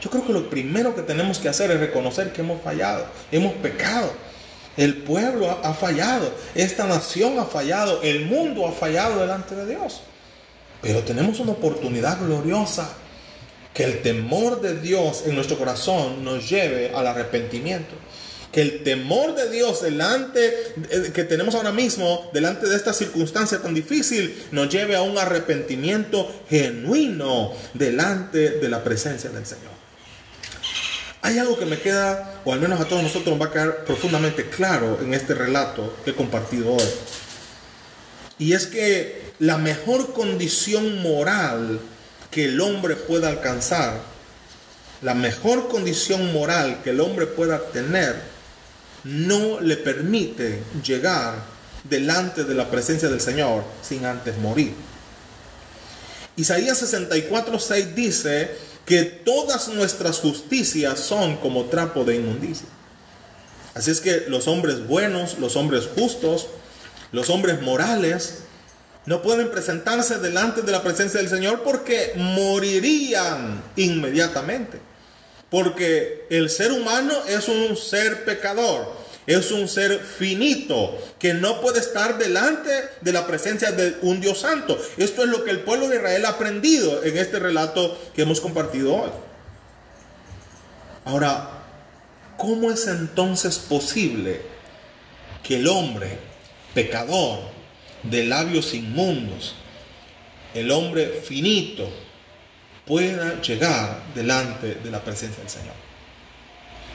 Yo 0.02 0.10
creo 0.10 0.28
que 0.28 0.34
lo 0.34 0.50
primero 0.50 0.94
que 0.94 1.02
tenemos 1.02 1.40
que 1.40 1.48
hacer 1.48 1.72
es 1.72 1.80
reconocer 1.80 2.34
que 2.34 2.42
hemos 2.42 2.62
fallado, 2.62 3.06
hemos 3.32 3.54
pecado. 3.54 4.12
El 4.76 4.98
pueblo 4.98 5.58
ha 5.64 5.74
fallado, 5.74 6.30
esta 6.54 6.86
nación 6.86 7.40
ha 7.40 7.46
fallado, 7.46 8.02
el 8.02 8.26
mundo 8.26 8.68
ha 8.68 8.74
fallado 8.74 9.22
delante 9.22 9.56
de 9.56 9.66
Dios. 9.66 10.02
Pero 10.82 11.04
tenemos 11.04 11.40
una 11.40 11.54
oportunidad 11.54 12.20
gloriosa 12.20 12.90
que 13.76 13.84
el 13.84 14.02
temor 14.02 14.62
de 14.62 14.80
Dios 14.80 15.24
en 15.26 15.36
nuestro 15.36 15.58
corazón 15.58 16.24
nos 16.24 16.50
lleve 16.50 16.92
al 16.96 17.06
arrepentimiento. 17.08 17.94
Que 18.52 18.62
el 18.62 18.84
temor 18.84 19.36
de 19.36 19.50
Dios 19.50 19.82
delante 19.82 20.48
eh, 20.90 21.12
que 21.14 21.26
tenemos 21.26 21.56
ahora 21.56 21.74
mismo, 21.74 22.30
delante 22.34 22.68
de 22.70 22.76
esta 22.78 22.94
circunstancia 22.94 23.62
tan 23.62 23.74
difícil, 23.74 24.46
nos 24.52 24.70
lleve 24.70 24.96
a 24.96 25.02
un 25.02 25.18
arrepentimiento 25.18 26.32
genuino 26.50 27.52
delante 27.74 28.52
de 28.52 28.70
la 28.70 28.82
presencia 28.82 29.30
del 29.30 29.46
Señor. 29.46 29.76
Hay 31.22 31.38
algo 31.40 31.60
que 31.60 31.66
me 31.66 31.80
queda, 31.80 32.40
o 32.46 32.54
al 32.54 32.62
menos 32.62 32.80
a 32.80 32.86
todos 32.86 33.04
nosotros 33.04 33.36
nos 33.36 33.46
va 33.46 33.50
a 33.50 33.52
quedar 33.52 33.84
profundamente 33.84 34.46
claro 34.46 35.00
en 35.02 35.14
este 35.14 35.34
relato 35.34 35.98
que 36.06 36.12
he 36.12 36.16
compartido 36.16 36.76
hoy. 36.76 36.88
Y 38.38 38.54
es 38.54 38.68
que 38.68 39.25
la 39.40 39.58
mejor 39.58 40.14
condición 40.14 41.02
moral 41.02 41.80
que 42.32 42.46
el 42.46 42.60
hombre 42.62 42.96
pueda 42.96 43.30
alcanzar, 43.30 44.00
la 45.02 45.14
mejor 45.14 45.68
condición 45.68 46.34
moral 46.34 46.82
que 46.84 46.92
el 46.92 47.00
hombre 47.00 47.28
pueda 47.28 47.60
tener, 47.72 48.16
no 49.04 49.60
le 49.62 49.78
permite 49.78 50.64
llegar 50.84 51.36
delante 51.84 52.44
de 52.44 52.56
la 52.56 52.70
presencia 52.70 53.10
del 53.10 53.22
Señor 53.22 53.64
sin 53.82 54.06
antes 54.06 54.38
morir. 54.38 54.74
Isaías 56.36 56.82
64:6 56.82 57.94
dice 57.94 58.58
que 58.86 59.04
todas 59.04 59.68
nuestras 59.70 60.20
justicias 60.20 61.00
son 61.00 61.38
como 61.38 61.66
trapo 61.66 62.04
de 62.04 62.16
inmundicia. 62.16 62.68
Así 63.74 63.92
es 63.92 64.00
que 64.00 64.26
los 64.28 64.48
hombres 64.48 64.88
buenos, 64.88 65.38
los 65.40 65.56
hombres 65.56 65.88
justos, 65.96 66.48
los 67.12 67.30
hombres 67.30 67.62
morales, 67.62 68.45
no 69.06 69.22
pueden 69.22 69.52
presentarse 69.52 70.18
delante 70.18 70.62
de 70.62 70.72
la 70.72 70.82
presencia 70.82 71.20
del 71.20 71.30
Señor 71.30 71.62
porque 71.64 72.14
morirían 72.16 73.64
inmediatamente. 73.76 74.80
Porque 75.50 76.26
el 76.30 76.50
ser 76.50 76.72
humano 76.72 77.14
es 77.28 77.48
un 77.48 77.78
ser 77.78 78.26
pecador, 78.26 78.92
es 79.28 79.52
un 79.52 79.68
ser 79.68 80.00
finito 80.00 80.98
que 81.20 81.34
no 81.34 81.62
puede 81.62 81.80
estar 81.80 82.18
delante 82.18 82.72
de 83.02 83.14
la 83.14 83.28
presencia 83.28 83.72
de 83.72 83.98
un 84.02 84.20
Dios 84.20 84.40
santo. 84.40 84.78
Esto 84.98 85.24
es 85.24 85.30
lo 85.30 85.44
que 85.44 85.52
el 85.52 85.62
pueblo 85.62 85.88
de 85.88 85.98
Israel 85.98 86.26
ha 86.26 86.30
aprendido 86.30 87.04
en 87.04 87.18
este 87.18 87.40
relato 87.40 87.98
que 88.16 88.24
hemos 88.24 88.42
compartido 88.42 88.96
hoy. 88.96 89.12
Ahora, 91.06 91.50
¿cómo 92.38 92.72
es 92.72 92.88
entonces 92.88 93.60
posible 93.60 94.42
que 95.44 95.58
el 95.58 95.68
hombre 95.68 96.18
pecador, 96.74 97.55
de 98.10 98.26
labios 98.26 98.74
inmundos, 98.74 99.56
el 100.54 100.72
hombre 100.72 101.22
finito, 101.26 101.90
pueda 102.86 103.42
llegar 103.42 104.04
delante 104.14 104.76
de 104.76 104.92
la 104.92 105.04
presencia 105.04 105.40
del 105.40 105.50
Señor. 105.50 105.74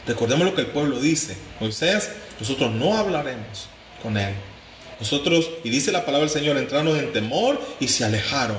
Recordemos 0.07 0.47
lo 0.47 0.55
que 0.55 0.63
el 0.63 0.69
pueblo 0.69 1.01
dice. 1.01 1.37
Moisés, 1.61 2.11
nosotros 2.39 2.73
no 2.73 2.97
hablaremos 2.97 3.69
con 4.03 4.17
él. 4.17 4.35
Nosotros, 4.99 5.51
y 5.65 5.71
dice 5.71 5.93
la 5.93 6.05
palabra 6.05 6.27
del 6.27 6.35
Señor, 6.35 6.57
entraron 6.57 6.97
en 6.97 7.13
temor 7.13 7.61
y 7.81 7.89
se 7.89 8.05
alejaron. 8.05 8.59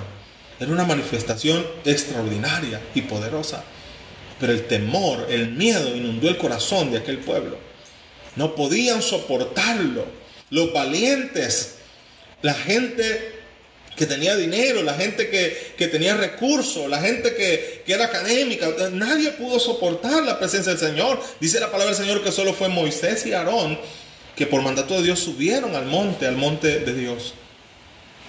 Era 0.59 0.71
una 0.71 0.85
manifestación 0.85 1.65
extraordinaria 1.85 2.81
y 2.93 3.01
poderosa. 3.01 3.63
Pero 4.39 4.53
el 4.53 4.67
temor, 4.67 5.27
el 5.29 5.51
miedo 5.51 5.95
inundó 5.95 6.27
el 6.27 6.37
corazón 6.37 6.91
de 6.91 6.97
aquel 6.97 7.19
pueblo. 7.19 7.57
No 8.35 8.55
podían 8.55 9.01
soportarlo. 9.01 10.05
Los 10.49 10.73
valientes 10.73 11.77
la 12.41 12.53
gente 12.53 13.39
que 13.95 14.05
tenía 14.05 14.35
dinero, 14.35 14.81
la 14.83 14.93
gente 14.93 15.29
que, 15.29 15.87
tenía 15.87 16.15
recursos, 16.15 16.89
la 16.89 17.01
gente 17.01 17.35
que, 17.35 17.83
que, 17.85 17.93
era 17.93 18.05
académica, 18.05 18.69
nadie 18.91 19.31
pudo 19.31 19.59
soportar 19.59 20.23
la 20.23 20.39
presencia 20.39 20.73
del 20.73 20.79
Señor. 20.79 21.21
Dice 21.39 21.59
la 21.59 21.71
palabra 21.71 21.93
del 21.93 22.03
Señor 22.03 22.23
que 22.23 22.31
solo 22.31 22.53
fue 22.53 22.69
Moisés 22.69 23.25
y 23.25 23.33
Aarón 23.33 23.77
que 24.35 24.47
por 24.47 24.61
mandato 24.61 24.95
de 24.95 25.03
Dios 25.03 25.19
subieron 25.19 25.75
al 25.75 25.85
monte, 25.85 26.25
al 26.25 26.35
monte 26.35 26.79
de 26.79 26.93
Dios. 26.93 27.33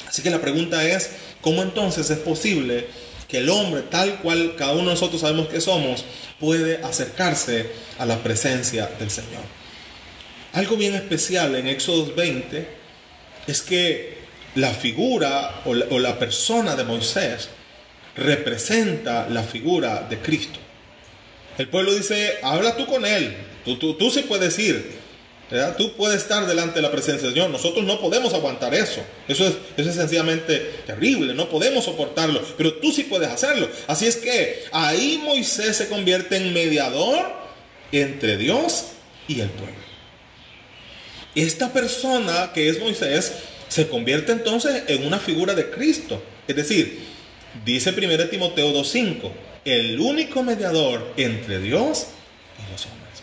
Así 0.06 0.22
que 0.22 0.30
la 0.30 0.40
pregunta 0.40 0.86
es, 0.86 1.10
¿cómo 1.40 1.62
entonces 1.62 2.10
es 2.10 2.18
posible 2.18 2.86
que 3.28 3.38
el 3.38 3.48
hombre, 3.48 3.82
tal 3.82 4.20
cual 4.20 4.54
cada 4.56 4.72
uno 4.72 4.82
de 4.82 4.90
nosotros 4.90 5.22
sabemos 5.22 5.48
que 5.48 5.60
somos, 5.60 6.04
puede 6.38 6.82
acercarse 6.82 7.70
a 7.98 8.04
la 8.04 8.22
presencia 8.22 8.90
del 8.98 9.10
Señor? 9.10 9.42
Algo 10.52 10.76
bien 10.76 10.94
especial 10.94 11.54
en 11.56 11.68
Éxodo 11.68 12.14
20 12.14 12.81
es 13.46 13.62
que 13.62 14.18
la 14.54 14.70
figura 14.70 15.62
o 15.64 15.74
la, 15.74 16.18
persona 16.18 16.76
de 16.76 16.84
Moisés 16.84 17.48
representa 18.16 19.28
la 19.28 19.42
figura 19.42 20.06
de 20.08 20.18
Cristo. 20.18 20.58
El 21.58 21.68
pueblo 21.68 21.94
dice, 21.94 22.38
habla 22.42 22.76
tú 22.76 22.86
con 22.86 23.06
él, 23.06 23.34
tú, 23.64 23.76
tú, 23.76 23.94
tú 23.94 24.10
sí 24.10 24.22
puedes 24.22 24.58
ir, 24.58 25.02
Tú 25.76 25.92
puedes 25.96 26.22
estar 26.22 26.46
delante 26.46 26.76
de 26.76 26.82
la 26.82 26.90
presencia 26.90 27.24
del 27.24 27.34
Señor. 27.34 27.50
Nosotros 27.50 27.84
no 27.84 28.00
podemos 28.00 28.32
aguantar 28.32 28.74
eso. 28.74 29.02
Eso 29.28 29.46
es, 29.46 29.54
eso 29.76 29.90
es 29.90 29.96
sencillamente 29.96 30.58
terrible. 30.86 31.34
No 31.34 31.48
podemos 31.50 31.84
soportarlo. 31.84 32.40
Pero 32.56 32.74
tú 32.74 32.90
sí 32.90 33.04
puedes 33.04 33.28
hacerlo. 33.28 33.68
Así 33.86 34.06
es 34.06 34.16
que 34.16 34.64
ahí 34.72 35.20
Moisés 35.22 35.76
se 35.76 35.88
convierte 35.88 36.36
en 36.36 36.54
mediador 36.54 37.32
entre 37.92 38.38
Dios 38.38 38.86
y 39.28 39.40
el 39.40 39.50
pueblo. 39.50 39.81
Esta 41.34 41.72
persona 41.72 42.50
que 42.52 42.68
es 42.68 42.78
Moisés 42.78 43.32
se 43.68 43.88
convierte 43.88 44.32
entonces 44.32 44.84
en 44.88 45.06
una 45.06 45.18
figura 45.18 45.54
de 45.54 45.70
Cristo. 45.70 46.22
Es 46.46 46.56
decir, 46.56 47.00
dice 47.64 47.90
1 47.90 48.28
Timoteo 48.28 48.72
2.5, 48.72 49.30
el 49.64 49.98
único 49.98 50.42
mediador 50.42 51.12
entre 51.16 51.58
Dios 51.58 52.08
y 52.58 52.70
los 52.70 52.84
hombres. 52.86 53.22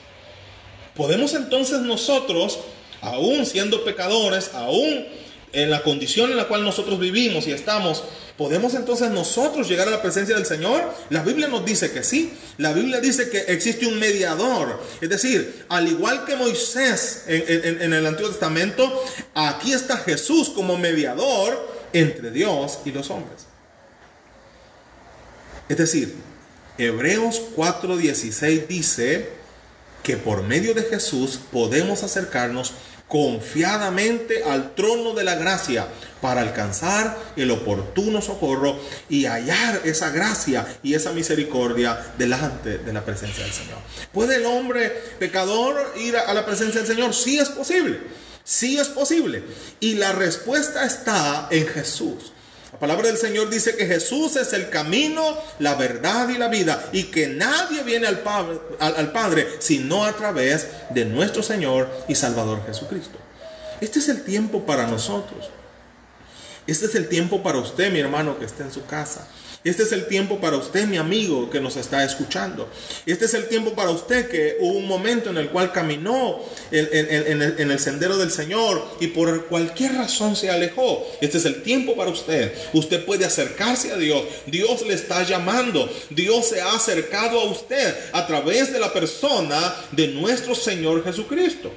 Podemos 0.96 1.34
entonces 1.36 1.82
nosotros, 1.82 2.60
aún 3.02 3.46
siendo 3.46 3.84
pecadores, 3.84 4.52
aún 4.54 5.06
en 5.54 5.70
la 5.70 5.84
condición 5.84 6.32
en 6.32 6.38
la 6.38 6.48
cual 6.48 6.64
nosotros 6.64 7.00
vivimos 7.00 7.48
y 7.48 7.52
estamos, 7.52 8.04
¿podemos 8.38 8.74
entonces 8.74 9.10
nosotros 9.10 9.68
llegar 9.68 9.88
a 9.88 9.92
la 9.92 10.02
presencia 10.02 10.36
del 10.36 10.46
Señor? 10.46 10.94
La 11.10 11.24
Biblia 11.24 11.48
nos 11.48 11.66
dice 11.66 11.92
que 11.92 12.04
sí. 12.04 12.34
La 12.58 12.74
Biblia 12.74 13.00
dice 13.00 13.30
que 13.30 13.40
existe 13.54 13.86
un 13.86 14.00
mediador. 14.00 14.82
Es 15.02 15.10
decir, 15.10 15.66
al 15.70 15.88
igual 15.88 16.26
que 16.26 16.36
Moisés 16.36 17.24
en, 17.28 17.94
el 17.94 18.06
Antiguo 18.06 18.30
Testamento, 18.30 19.04
aquí 19.34 19.74
está 19.74 19.98
Jesús 19.98 20.50
como 20.50 20.78
mediador 20.78 21.68
entre 21.94 22.32
Dios 22.32 22.80
y 22.86 22.92
los 22.92 23.10
hombres. 23.10 23.48
Es 25.68 25.78
decir, 25.78 26.16
Hebreos 26.78 27.42
4:16 27.56 28.68
dice, 28.68 29.40
que 30.04 30.18
por 30.18 30.44
medio 30.44 30.74
de 30.74 30.84
Jesús 30.84 31.40
podemos 31.52 32.04
acercarnos 32.04 32.74
confiadamente 33.10 34.44
al 34.44 34.76
trono 34.76 35.14
de 35.14 35.26
la 35.26 35.36
gracia 35.36 35.88
para 36.22 36.42
alcanzar 36.42 37.18
el 37.36 37.50
oportuno 37.52 38.22
socorro 38.22 38.80
y 39.10 39.26
hallar 39.26 39.82
esa 39.84 40.12
gracia 40.12 40.66
y 40.84 40.94
esa 40.94 41.12
misericordia 41.12 42.14
delante 42.18 42.78
de 42.78 42.94
la 42.94 43.04
presencia 43.04 43.44
del 43.44 43.54
Señor. 43.54 43.80
¿Puede 44.14 44.36
el 44.36 44.46
hombre 44.46 44.90
pecador 45.18 45.94
ir 45.98 46.16
a 46.18 46.34
la 46.34 46.46
presencia 46.46 46.82
del 46.82 46.96
Señor? 46.96 47.14
Sí 47.14 47.40
es 47.40 47.50
posible, 47.50 48.00
sí 48.44 48.78
es 48.78 48.88
posible. 48.88 49.44
Y 49.80 49.96
la 49.96 50.12
respuesta 50.12 50.86
está 50.86 51.48
en 51.50 51.68
Jesús. 51.68 52.32
La 52.72 52.78
palabra 52.78 53.08
del 53.08 53.18
Señor 53.18 53.50
dice 53.50 53.76
que 53.76 53.88
Jesús 53.88 54.36
es 54.36 54.54
el 54.54 54.70
camino, 54.70 55.36
la 55.58 55.74
verdad 55.76 56.30
y 56.30 56.38
la 56.38 56.50
vida 56.50 56.88
y 56.92 57.06
que 57.06 57.28
nadie 57.28 57.84
viene 57.84 58.06
al 58.06 58.20
Padre, 58.20 58.60
al, 58.80 59.12
Padre 59.12 59.48
sino 59.58 60.06
a 60.06 60.14
través 60.14 60.68
de 60.92 61.06
nuestro 61.06 61.42
Señor 61.42 61.90
y 62.08 62.14
Salvador 62.14 62.64
Jesucristo. 62.68 63.18
Este 63.82 64.00
es 64.00 64.10
el 64.10 64.24
tiempo 64.24 64.66
para 64.66 64.86
nosotros. 64.86 65.50
Este 66.68 66.86
es 66.86 66.94
el 66.94 67.10
tiempo 67.10 67.42
para 67.42 67.58
usted, 67.58 67.92
mi 67.92 68.00
hermano, 68.00 68.38
que 68.38 68.46
está 68.46 68.64
en 68.64 68.72
su 68.72 68.86
casa. 68.86 69.28
Este 69.62 69.84
es 69.84 69.92
el 69.92 70.08
tiempo 70.08 70.40
para 70.40 70.56
usted, 70.56 70.88
mi 70.88 70.96
amigo, 70.96 71.50
que 71.50 71.60
nos 71.60 71.76
está 71.76 72.06
escuchando. 72.06 72.70
Este 73.06 73.26
es 73.26 73.34
el 73.34 73.50
tiempo 73.50 73.74
para 73.74 73.90
usted 73.90 74.30
que 74.30 74.56
hubo 74.62 74.78
un 74.78 74.88
momento 74.88 75.30
en 75.32 75.38
el 75.38 75.50
cual 75.50 75.74
caminó 75.74 76.40
en, 76.72 77.42
el, 77.72 77.80
sendero 77.80 78.18
del 78.18 78.32
Señor 78.32 78.82
y 79.02 79.08
por 79.08 79.48
cualquier 79.48 79.96
razón 79.96 80.38
se 80.38 80.50
alejó. 80.50 81.06
Este 81.20 81.40
es 81.40 81.46
el 81.46 81.62
tiempo 81.62 81.98
para 81.98 82.10
usted. 82.10 82.54
Usted 82.72 83.04
puede 83.04 83.26
acercarse 83.26 83.92
a 83.92 83.98
Dios. 83.98 84.24
Dios 84.46 84.82
le 84.88 84.94
está 84.94 85.24
llamando. 85.24 85.92
Dios 86.10 86.48
se 86.48 86.62
ha 86.62 86.76
acercado 86.76 87.42
a 87.42 87.52
usted 87.52 87.94
a 88.14 88.26
través 88.26 88.72
de 88.72 88.80
la 88.80 88.94
persona 88.94 89.76
de 89.92 90.08
nuestro 90.08 90.56
Señor 90.56 91.04
Jesucristo. 91.04 91.70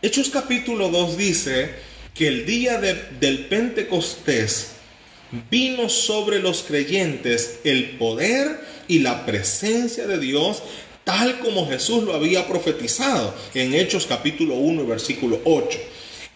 Hechos 0.00 0.28
capítulo 0.28 0.90
2 0.90 1.16
dice 1.16 1.70
que 2.14 2.28
el 2.28 2.46
día 2.46 2.78
del 2.78 3.46
Pentecostés, 3.46 4.75
vino 5.50 5.88
sobre 5.88 6.40
los 6.40 6.62
creyentes 6.62 7.60
el 7.64 7.96
poder 7.98 8.60
y 8.88 9.00
la 9.00 9.26
presencia 9.26 10.06
de 10.06 10.18
Dios 10.18 10.62
tal 11.04 11.38
como 11.38 11.68
Jesús 11.68 12.02
lo 12.02 12.14
había 12.14 12.46
profetizado 12.48 13.34
en 13.54 13.74
Hechos 13.74 14.06
capítulo 14.06 14.54
1 14.54 14.86
versículo 14.86 15.40
8. 15.44 15.78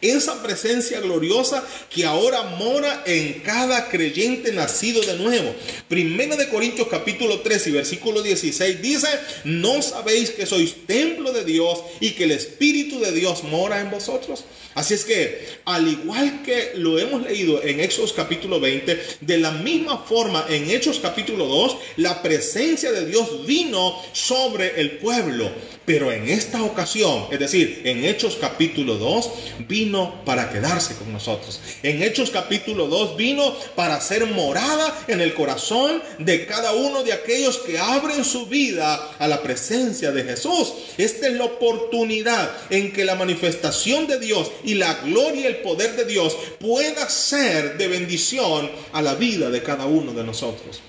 Esa 0.01 0.43
presencia 0.43 0.99
gloriosa 1.01 1.63
que 1.91 2.07
ahora 2.07 2.43
mora 2.57 3.03
en 3.05 3.41
cada 3.41 3.89
creyente 3.91 4.51
nacido 4.51 5.03
de 5.03 5.19
nuevo. 5.19 5.55
Primero 5.89 6.37
de 6.37 6.49
Corintios 6.49 6.89
capítulo 6.89 7.41
3 7.41 7.67
y 7.67 7.71
versículo 7.73 8.23
16 8.23 8.81
dice, 8.81 9.09
no 9.45 9.83
sabéis 9.83 10.31
que 10.31 10.47
sois 10.47 10.87
templo 10.87 11.33
de 11.33 11.45
Dios 11.45 11.81
y 12.01 12.13
que 12.13 12.25
el 12.25 12.31
Espíritu 12.31 12.99
de 13.01 13.13
Dios 13.13 13.45
mora 13.45 13.81
en 13.81 13.91
vosotros. 13.91 14.45
Así 14.75 14.95
es 14.95 15.05
que, 15.05 15.49
al 15.65 15.89
igual 15.89 16.43
que 16.45 16.73
lo 16.77 16.99
hemos 16.99 17.23
leído 17.23 17.61
en 17.63 17.81
Hechos 17.81 18.13
capítulo 18.13 18.61
20, 18.61 19.01
de 19.21 19.39
la 19.39 19.51
misma 19.51 19.99
forma 19.99 20.47
en 20.49 20.71
Hechos 20.71 21.01
capítulo 21.01 21.47
2, 21.47 21.77
la 21.97 22.23
presencia 22.23 22.93
de 22.93 23.05
Dios 23.07 23.47
vino 23.47 24.01
sobre 24.13 24.81
el 24.81 24.99
pueblo. 24.99 25.51
Pero 25.85 26.13
en 26.13 26.29
esta 26.29 26.63
ocasión, 26.63 27.27
es 27.33 27.41
decir, 27.41 27.83
en 27.85 28.05
Hechos 28.05 28.39
capítulo 28.41 28.95
2, 28.95 29.31
vino 29.67 30.25
para 30.25 30.51
quedarse 30.51 30.95
con 30.95 31.13
nosotros. 31.13 31.61
En 31.83 32.05
Hechos 32.05 32.31
capítulo 32.31 32.87
2 32.87 33.17
vino 33.17 33.53
para 33.75 34.01
ser 34.01 34.25
morada 34.27 35.05
en 35.09 35.21
el 35.21 35.35
corazón 35.35 36.01
de 36.19 36.47
cada 36.47 36.75
uno 36.75 37.03
de 37.03 37.13
aquellos 37.13 37.59
que 37.59 37.77
abren 37.77 38.25
su 38.25 38.47
vida 38.47 39.17
a 39.19 39.27
la 39.27 39.43
presencia 39.43 40.13
de 40.13 40.23
Jesús. 40.23 40.75
Esta 40.97 41.27
es 41.27 41.35
la 41.35 41.47
oportunidad 41.47 42.53
en 42.71 42.93
que 42.93 43.05
la 43.05 43.17
manifestación 43.17 44.07
de 44.07 44.21
Dios 44.21 44.49
y 44.65 44.75
la 44.75 44.95
gloria 45.03 45.43
y 45.43 45.47
el 45.47 45.57
poder 45.59 45.97
de 45.97 46.05
Dios 46.05 46.37
pueda 46.59 47.09
ser 47.09 47.79
de 47.79 47.89
bendición 47.89 48.71
a 48.93 49.03
la 49.03 49.15
vida 49.15 49.51
de 49.51 49.63
cada 49.63 49.87
uno 49.87 50.13
de 50.13 50.25
nosotros. 50.25 50.81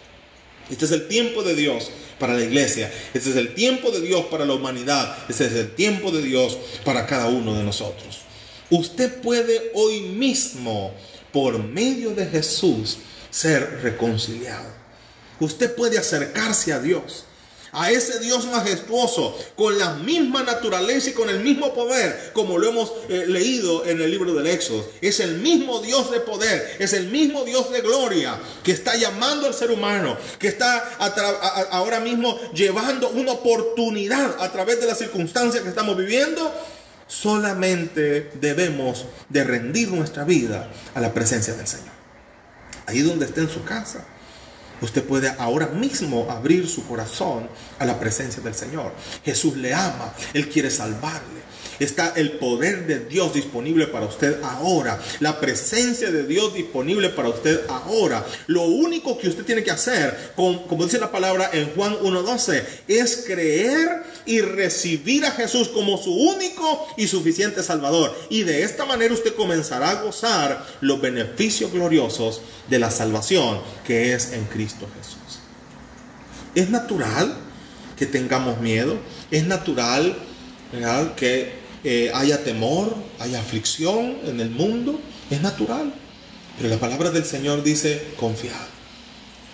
Este 0.69 0.85
es 0.85 0.91
el 0.91 1.07
tiempo 1.07 1.43
de 1.43 1.55
Dios 1.55 1.91
para 2.17 2.33
la 2.33 2.43
iglesia. 2.43 2.91
Este 3.13 3.31
es 3.31 3.35
el 3.35 3.53
tiempo 3.53 3.91
de 3.91 4.01
Dios 4.01 4.25
para 4.27 4.45
la 4.45 4.53
humanidad. 4.53 5.17
Este 5.27 5.45
es 5.47 5.53
el 5.53 5.75
tiempo 5.75 6.11
de 6.11 6.21
Dios 6.21 6.57
para 6.85 7.05
cada 7.05 7.27
uno 7.27 7.55
de 7.55 7.63
nosotros. 7.63 8.19
Usted 8.69 9.21
puede 9.21 9.71
hoy 9.73 10.01
mismo, 10.01 10.93
por 11.33 11.61
medio 11.61 12.11
de 12.11 12.25
Jesús, 12.25 12.99
ser 13.29 13.81
reconciliado. 13.81 14.69
Usted 15.39 15.75
puede 15.75 15.97
acercarse 15.97 16.71
a 16.71 16.79
Dios 16.79 17.25
a 17.73 17.91
ese 17.91 18.19
Dios 18.19 18.47
majestuoso, 18.47 19.37
con 19.55 19.77
la 19.77 19.93
misma 19.93 20.43
naturaleza 20.43 21.09
y 21.09 21.13
con 21.13 21.29
el 21.29 21.39
mismo 21.39 21.73
poder, 21.73 22.31
como 22.33 22.57
lo 22.57 22.69
hemos 22.69 22.91
eh, 23.09 23.25
leído 23.27 23.85
en 23.85 24.01
el 24.01 24.11
libro 24.11 24.33
del 24.33 24.47
Éxodo. 24.47 24.85
Es 25.01 25.19
el 25.19 25.39
mismo 25.39 25.79
Dios 25.79 26.11
de 26.11 26.19
poder, 26.19 26.77
es 26.79 26.93
el 26.93 27.07
mismo 27.07 27.43
Dios 27.45 27.71
de 27.71 27.81
gloria 27.81 28.37
que 28.63 28.71
está 28.71 28.95
llamando 28.95 29.47
al 29.47 29.53
ser 29.53 29.71
humano, 29.71 30.17
que 30.39 30.47
está 30.47 30.77
ahora 31.71 31.99
mismo 31.99 32.37
llevando 32.53 33.09
una 33.09 33.33
oportunidad 33.33 34.41
a 34.41 34.51
través 34.51 34.79
de 34.79 34.87
las 34.87 34.97
circunstancias 34.97 35.63
que 35.63 35.69
estamos 35.69 35.97
viviendo. 35.97 36.53
Solamente 37.07 38.31
debemos 38.39 39.05
de 39.27 39.43
rendir 39.43 39.89
nuestra 39.89 40.23
vida 40.23 40.71
a 40.93 41.01
la 41.01 41.13
presencia 41.13 41.53
del 41.53 41.67
Señor. 41.67 41.91
Ahí 42.85 43.01
donde 43.01 43.25
esté 43.25 43.41
en 43.41 43.49
su 43.49 43.63
casa 43.63 44.05
Usted 44.81 45.03
puede 45.03 45.29
ahora 45.37 45.67
mismo 45.67 46.27
abrir 46.29 46.67
su 46.67 46.85
corazón 46.87 47.47
a 47.79 47.85
la 47.85 47.99
presencia 47.99 48.41
del 48.41 48.55
Señor. 48.55 48.91
Jesús 49.23 49.55
le 49.57 49.73
ama, 49.73 50.13
Él 50.33 50.49
quiere 50.49 50.69
salvarle. 50.69 51.41
Está 51.81 52.13
el 52.15 52.33
poder 52.33 52.85
de 52.85 52.99
Dios 52.99 53.33
disponible 53.33 53.87
para 53.87 54.05
usted 54.05 54.39
ahora. 54.43 55.01
La 55.19 55.39
presencia 55.39 56.11
de 56.11 56.27
Dios 56.27 56.53
disponible 56.53 57.09
para 57.09 57.29
usted 57.29 57.61
ahora. 57.69 58.23
Lo 58.45 58.61
único 58.61 59.17
que 59.17 59.27
usted 59.27 59.43
tiene 59.43 59.63
que 59.63 59.71
hacer, 59.71 60.33
como 60.35 60.85
dice 60.85 60.99
la 60.99 61.11
palabra 61.11 61.49
en 61.51 61.73
Juan 61.73 61.97
1.12, 61.97 62.63
es 62.87 63.23
creer 63.25 64.03
y 64.27 64.41
recibir 64.41 65.25
a 65.25 65.31
Jesús 65.31 65.69
como 65.69 65.97
su 65.97 66.13
único 66.13 66.87
y 66.97 67.07
suficiente 67.07 67.63
Salvador. 67.63 68.15
Y 68.29 68.43
de 68.43 68.61
esta 68.61 68.85
manera 68.85 69.15
usted 69.15 69.33
comenzará 69.33 69.89
a 69.89 70.03
gozar 70.03 70.63
los 70.81 71.01
beneficios 71.01 71.71
gloriosos 71.71 72.41
de 72.69 72.77
la 72.77 72.91
salvación 72.91 73.59
que 73.87 74.13
es 74.13 74.33
en 74.33 74.45
Cristo 74.45 74.70
Es 76.55 76.69
natural 76.69 77.35
que 77.97 78.05
tengamos 78.05 78.59
miedo. 78.59 78.97
Es 79.29 79.45
natural 79.45 80.15
que 81.15 81.61
eh, 81.83 82.11
haya 82.13 82.43
temor, 82.43 82.95
haya 83.19 83.39
aflicción 83.39 84.17
en 84.25 84.39
el 84.39 84.49
mundo, 84.49 84.99
es 85.29 85.41
natural. 85.41 85.93
Pero 86.57 86.69
la 86.69 86.79
palabra 86.79 87.09
del 87.11 87.25
Señor 87.25 87.63
dice, 87.63 88.13
confiad. 88.17 88.53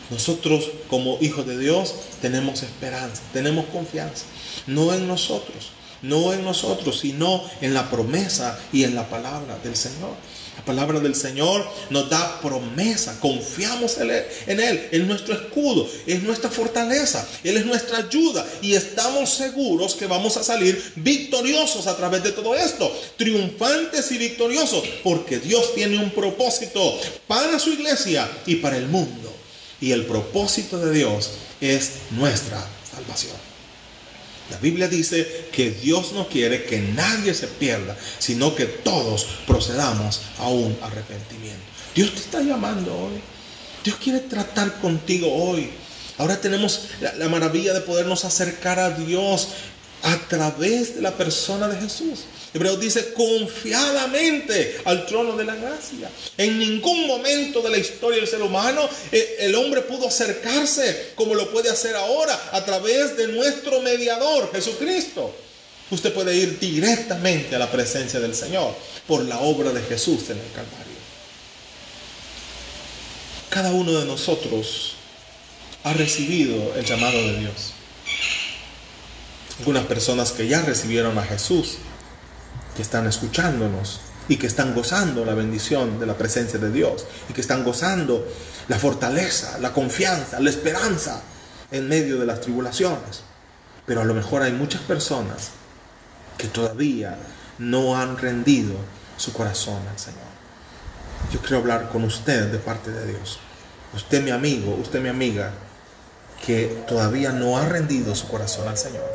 Nosotros 0.10 0.69
como 0.89 1.17
hijos 1.21 1.45
de 1.45 1.58
Dios 1.58 1.93
tenemos 2.21 2.63
esperanza, 2.63 3.21
tenemos 3.34 3.65
confianza. 3.65 4.25
No 4.65 4.93
en 4.93 5.08
nosotros, 5.08 5.71
no 6.01 6.34
en 6.34 6.43
nosotros, 6.43 6.99
sino 6.99 7.43
en 7.62 7.73
la 7.73 7.89
promesa 7.89 8.58
y 8.71 8.84
en 8.84 8.95
la 8.95 9.10
palabra 9.10 9.58
del 9.63 9.75
Señor. 9.75 10.15
La 10.58 10.65
palabra 10.65 11.00
del 11.00 11.15
Señor 11.15 11.65
nos 11.89 12.10
da 12.10 12.41
promesa. 12.41 13.20
Confiamos 13.20 13.98
en 13.98 14.12
Él, 14.12 14.26
en 14.48 14.60
en 14.60 15.08
nuestro 15.08 15.34
escudo, 15.34 15.89
es 16.06 16.22
nuestra 16.24 16.50
fortaleza. 16.50 17.26
Él 17.43 17.58
es 17.58 17.65
nuestra 17.65 18.00
ayuda 18.00 18.46
y 18.62 18.74
estamos 18.76 19.30
seguros 19.30 19.96
que 19.96 20.08
vamos 20.08 20.36
a 20.36 20.43
salir 20.43 20.93
victoriosos 20.96 21.88
a 21.88 21.96
través 21.96 22.24
de 22.24 22.32
todo 22.32 22.56
esto. 22.56 22.91
Triunfantes 23.17 24.12
y 24.12 24.17
victoriosos 24.17 24.84
porque 25.04 25.39
Dios 25.39 25.74
tiene 25.76 25.98
un 25.98 26.10
propósito 26.12 27.00
para 27.28 27.60
su 27.60 27.72
iglesia 27.72 28.30
y 28.46 28.56
para 28.56 28.78
el 28.78 28.88
mundo. 28.88 29.34
Y 29.80 29.91
el 29.91 30.06
propósito 30.06 30.80
de 30.80 30.91
Dios 30.91 31.30
es 31.62 31.91
nuestra 32.12 32.65
salvación. 32.91 33.47
La 34.50 34.58
Biblia 34.58 34.88
dice 34.88 35.48
que 35.52 35.72
Dios 35.72 36.14
no 36.14 36.28
quiere 36.28 36.64
que 36.64 36.80
nadie 36.80 37.34
se 37.34 37.48
pierda, 37.48 37.98
sino 38.20 38.56
que 38.56 38.66
todos 38.66 39.28
procedamos 39.46 40.22
a 40.40 40.48
un 40.48 40.78
arrepentimiento. 40.82 41.64
Dios 41.94 42.12
te 42.14 42.20
está 42.20 42.42
llamando 42.42 42.96
hoy. 42.98 43.22
Dios 43.84 43.98
quiere 43.98 44.20
tratar 44.20 44.80
contigo 44.80 45.32
hoy. 45.34 45.70
Ahora 46.18 46.40
tenemos 46.40 46.90
la, 47.02 47.30
maravilla 47.30 47.74
de 47.74 47.82
podernos 47.82 48.26
acercar 48.26 48.80
a 48.80 48.92
Dios 48.92 49.50
a 50.04 50.16
través 50.28 50.96
de 50.96 51.02
la 51.02 51.12
persona 51.16 51.68
de 51.68 51.78
Jesús. 51.82 52.26
Hebreos 52.58 52.80
dice 52.80 53.13
confiadamente 53.13 54.82
al 54.86 55.06
trono 55.06 55.38
de 55.38 55.46
la 55.46 55.56
gracia. 55.56 56.10
En 56.38 56.58
ningún 56.58 57.06
momento 57.06 57.62
de 57.62 57.70
la 57.70 57.78
historia 57.78 58.20
del 58.20 58.28
ser 58.28 58.41
humano 58.41 58.89
eh, 59.12 59.38
el 59.41 59.56
hombre 59.56 59.82
pudo 59.82 60.08
acercarse 60.08 61.13
como 61.15 61.36
lo 61.36 61.52
puede 61.52 61.70
hacer 61.70 61.96
ahora 61.96 62.50
a 62.52 62.65
través 62.65 63.15
de 63.15 63.28
nuestro 63.28 63.80
mediador, 63.82 64.52
Jesucristo. 64.52 65.34
Usted 65.91 66.12
puede 66.13 66.36
ir 66.36 66.60
directamente 66.60 67.56
a 67.56 67.60
la 67.60 67.72
presencia 67.72 68.20
del 68.20 68.34
Señor 68.34 68.76
por 69.06 69.24
la 69.24 69.39
obra 69.39 69.72
de 69.72 69.82
Jesús 69.84 70.24
en 70.30 70.38
el 70.38 70.52
Calvario. 70.52 70.98
Cada 73.50 73.72
uno 73.72 73.93
de 73.93 74.06
nosotros 74.06 74.96
ha 75.84 75.93
recibido 75.93 76.74
el 76.76 76.84
llamado 76.84 77.17
de 77.17 77.39
Dios. 77.39 77.74
Algunas 79.60 79.86
personas 79.86 80.32
que 80.32 80.48
ya 80.48 80.62
recibieron 80.62 81.17
a 81.17 81.24
Jesús 81.24 81.78
que 82.78 82.84
están 82.84 83.08
escuchándonos 83.08 84.02
y 84.30 84.38
que 84.38 84.46
están 84.46 84.76
gozando 84.76 85.26
la 85.26 85.34
bendición 85.34 86.00
de 86.00 86.06
la 86.06 86.16
presencia 86.16 86.60
de 86.60 86.72
Dios 86.72 87.08
y 87.28 87.34
que 87.34 87.42
están 87.42 87.63
gozando 87.63 88.24
la 88.68 88.78
fortaleza, 88.78 89.58
la 89.58 89.74
confianza, 89.74 90.40
la 90.40 90.52
esperanza 90.52 91.24
en 91.72 91.90
medio 91.90 92.20
de 92.20 92.28
las 92.28 92.40
tribulaciones. 92.40 93.24
Pero 93.88 94.02
a 94.02 94.06
lo 94.06 94.13
mejor 94.13 94.44
hay 94.44 94.52
muchas 94.52 94.82
personas 94.82 95.50
que 96.38 96.48
todavía 96.50 97.18
no 97.58 97.98
han 97.98 98.16
rendido 98.16 98.76
su 99.18 99.34
corazón 99.34 99.82
al 99.92 99.98
Señor. 99.98 100.28
Yo 101.34 101.40
quiero 101.42 101.58
hablar 101.58 101.90
con 101.90 102.04
usted 102.04 102.52
de 102.52 102.60
parte 102.60 102.92
de 102.92 103.08
Dios. 103.08 103.40
Usted 103.96 104.24
mi 104.24 104.30
amigo, 104.30 104.78
usted 104.80 105.02
mi 105.02 105.10
amiga, 105.10 105.52
que 106.46 106.84
todavía 106.88 107.32
no 107.32 107.58
ha 107.58 107.66
rendido 107.66 108.13
su 108.13 108.28
corazón 108.28 108.68
al 108.68 108.78
Señor. 108.78 109.10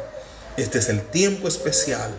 Este 0.57 0.81
es 0.81 0.89
el 0.89 1.03
tiempo 1.03 1.47
especial 1.47 2.11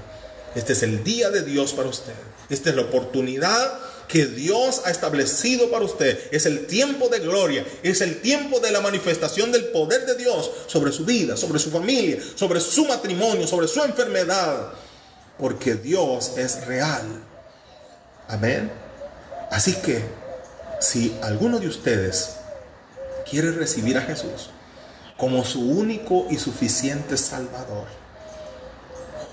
este 0.55 0.73
es 0.73 0.83
el 0.83 1.03
día 1.03 1.29
de 1.29 1.41
Dios 1.41 1.73
para 1.73 1.89
usted. 1.89 2.13
Esta 2.49 2.69
es 2.69 2.75
la 2.75 2.83
oportunidad 2.83 3.79
que 4.07 4.25
Dios 4.25 4.81
ha 4.85 4.91
establecido 4.91 5.71
para 5.71 5.85
usted. 5.85 6.19
Es 6.31 6.45
el 6.45 6.67
tiempo 6.67 7.09
de 7.09 7.19
gloria. 7.19 7.65
Es 7.81 8.01
el 8.01 8.21
tiempo 8.21 8.59
de 8.59 8.71
la 8.71 8.81
manifestación 8.81 9.51
del 9.51 9.65
poder 9.65 10.05
de 10.05 10.15
Dios 10.15 10.51
sobre 10.67 10.91
su 10.91 11.05
vida, 11.05 11.35
sobre 11.37 11.59
su 11.59 11.71
familia, 11.71 12.19
sobre 12.35 12.59
su 12.59 12.85
matrimonio, 12.85 13.47
sobre 13.47 13.67
su 13.67 13.81
enfermedad. 13.83 14.73
Porque 15.39 15.75
Dios 15.75 16.33
es 16.37 16.65
real. 16.67 17.23
Amén. 18.27 18.71
Así 19.49 19.73
que 19.75 20.03
si 20.79 21.15
alguno 21.21 21.59
de 21.59 21.67
ustedes 21.67 22.35
quiere 23.29 23.51
recibir 23.51 23.97
a 23.97 24.01
Jesús 24.01 24.51
como 25.17 25.45
su 25.45 25.61
único 25.61 26.27
y 26.29 26.37
suficiente 26.37 27.17
Salvador, 27.17 28.02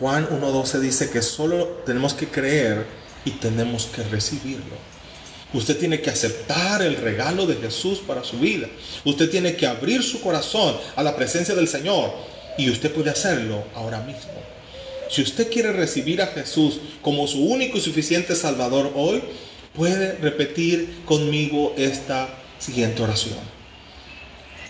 Juan 0.00 0.26
1.12 0.30 0.80
dice 0.80 1.10
que 1.10 1.20
solo 1.20 1.82
tenemos 1.84 2.14
que 2.14 2.26
creer 2.26 2.86
y 3.26 3.32
tenemos 3.32 3.84
que 3.84 4.02
recibirlo. 4.02 4.74
Usted 5.52 5.76
tiene 5.76 6.00
que 6.00 6.08
aceptar 6.08 6.80
el 6.80 6.96
regalo 6.96 7.44
de 7.44 7.56
Jesús 7.56 7.98
para 7.98 8.24
su 8.24 8.38
vida. 8.38 8.66
Usted 9.04 9.28
tiene 9.28 9.56
que 9.56 9.66
abrir 9.66 10.02
su 10.02 10.22
corazón 10.22 10.74
a 10.96 11.02
la 11.02 11.14
presencia 11.14 11.54
del 11.54 11.68
Señor 11.68 12.14
y 12.56 12.70
usted 12.70 12.90
puede 12.90 13.10
hacerlo 13.10 13.62
ahora 13.74 14.00
mismo. 14.00 14.32
Si 15.10 15.20
usted 15.20 15.50
quiere 15.50 15.72
recibir 15.72 16.22
a 16.22 16.28
Jesús 16.28 16.80
como 17.02 17.26
su 17.26 17.44
único 17.44 17.76
y 17.76 17.82
suficiente 17.82 18.34
Salvador 18.34 18.92
hoy, 18.94 19.22
puede 19.74 20.12
repetir 20.14 21.02
conmigo 21.04 21.74
esta 21.76 22.28
siguiente 22.58 23.02
oración. 23.02 23.38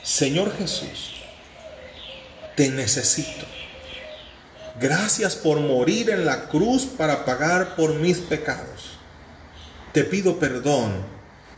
Señor 0.02 0.56
Jesús, 0.58 1.12
te 2.56 2.68
necesito 2.70 3.46
Gracias 4.78 5.36
por 5.36 5.60
morir 5.60 6.10
en 6.10 6.24
la 6.24 6.48
cruz 6.48 6.84
para 6.84 7.24
pagar 7.24 7.76
por 7.76 7.94
mis 7.94 8.18
pecados. 8.18 8.98
Te 9.92 10.04
pido 10.04 10.38
perdón 10.38 10.92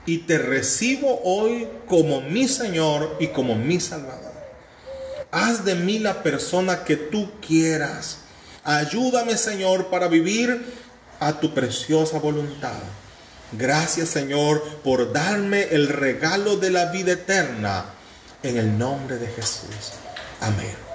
y 0.07 0.19
te 0.19 0.39
recibo 0.39 1.21
hoy 1.25 1.69
como 1.87 2.21
mi 2.21 2.49
Señor 2.49 3.17
y 3.21 3.29
como 3.29 3.55
mi 3.55 3.81
Salvador. 3.81 4.33
Haz 5.31 5.65
de 5.65 5.75
mí 5.75 5.99
la 5.99 6.23
persona 6.23 6.85
que 6.85 6.97
tú 6.97 7.31
quieras. 7.47 8.19
Ayúdame, 8.65 9.37
Señor, 9.37 9.87
para 9.87 10.09
vivir 10.09 10.65
a 11.21 11.41
tu 11.41 11.55
preciosa 11.55 12.19
voluntad. 12.19 12.79
Gracias, 13.53 14.09
Señor, 14.09 14.63
por 14.83 15.13
darme 15.13 15.65
el 15.71 15.89
regalo 15.89 16.57
de 16.57 16.71
la 16.71 16.87
vida 16.87 17.13
eterna. 17.13 17.85
En 18.43 18.57
el 18.57 18.77
nombre 18.77 19.19
de 19.19 19.29
Jesús. 19.29 19.93
Amén. 20.41 20.92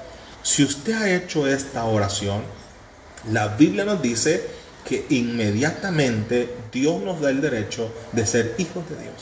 Si 0.47 0.63
usted 0.63 0.93
ha 0.93 1.13
hecho 1.13 1.45
esta 1.45 1.83
oración, 1.83 2.41
la 3.33 3.49
Biblia 3.49 3.83
nos 3.83 4.01
dice 4.01 4.47
que 4.85 5.05
inmediatamente 5.09 6.55
Dios 6.71 7.01
nos 7.01 7.19
da 7.19 7.31
el 7.31 7.41
derecho 7.41 7.91
de 8.13 8.25
ser 8.25 8.55
hijos 8.57 8.89
de 8.89 8.95
Dios. 8.95 9.15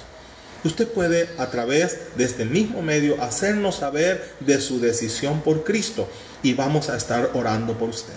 Usted 0.63 0.87
puede 0.87 1.27
a 1.39 1.49
través 1.49 2.15
de 2.15 2.25
este 2.25 2.45
mismo 2.45 2.83
medio 2.83 3.19
hacernos 3.23 3.77
saber 3.77 4.35
de 4.39 4.61
su 4.61 4.79
decisión 4.79 5.41
por 5.41 5.63
Cristo 5.63 6.07
y 6.43 6.53
vamos 6.53 6.89
a 6.89 6.95
estar 6.95 7.31
orando 7.33 7.75
por 7.75 7.89
usted. 7.89 8.13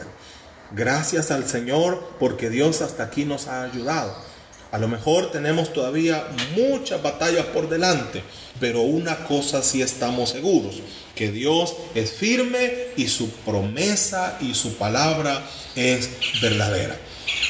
Gracias 0.73 1.31
al 1.31 1.49
Señor 1.49 2.11
porque 2.19 2.51
Dios 2.51 2.83
hasta 2.83 3.05
aquí 3.05 3.25
nos 3.25 3.49
ha 3.49 3.63
ayudado. 3.63 4.15
A 4.71 4.79
lo 4.79 4.87
mejor 4.87 5.31
tenemos 5.31 5.73
todavía 5.73 6.27
muchas 6.55 7.03
batallas 7.03 7.47
por 7.47 7.69
delante, 7.71 8.23
pero 8.61 8.83
una 8.83 9.25
cosa 9.25 9.63
sí 9.63 9.81
estamos 9.81 10.31
seguros, 10.31 10.77
que 11.15 11.33
Dios 11.33 11.75
es 11.95 12.13
firme 12.13 12.89
y 12.97 13.09
su 13.09 13.31
promesa 13.31 14.39
y 14.41 14.55
su 14.55 14.75
palabra 14.75 15.43
es 15.75 16.11
verdadera. 16.43 16.99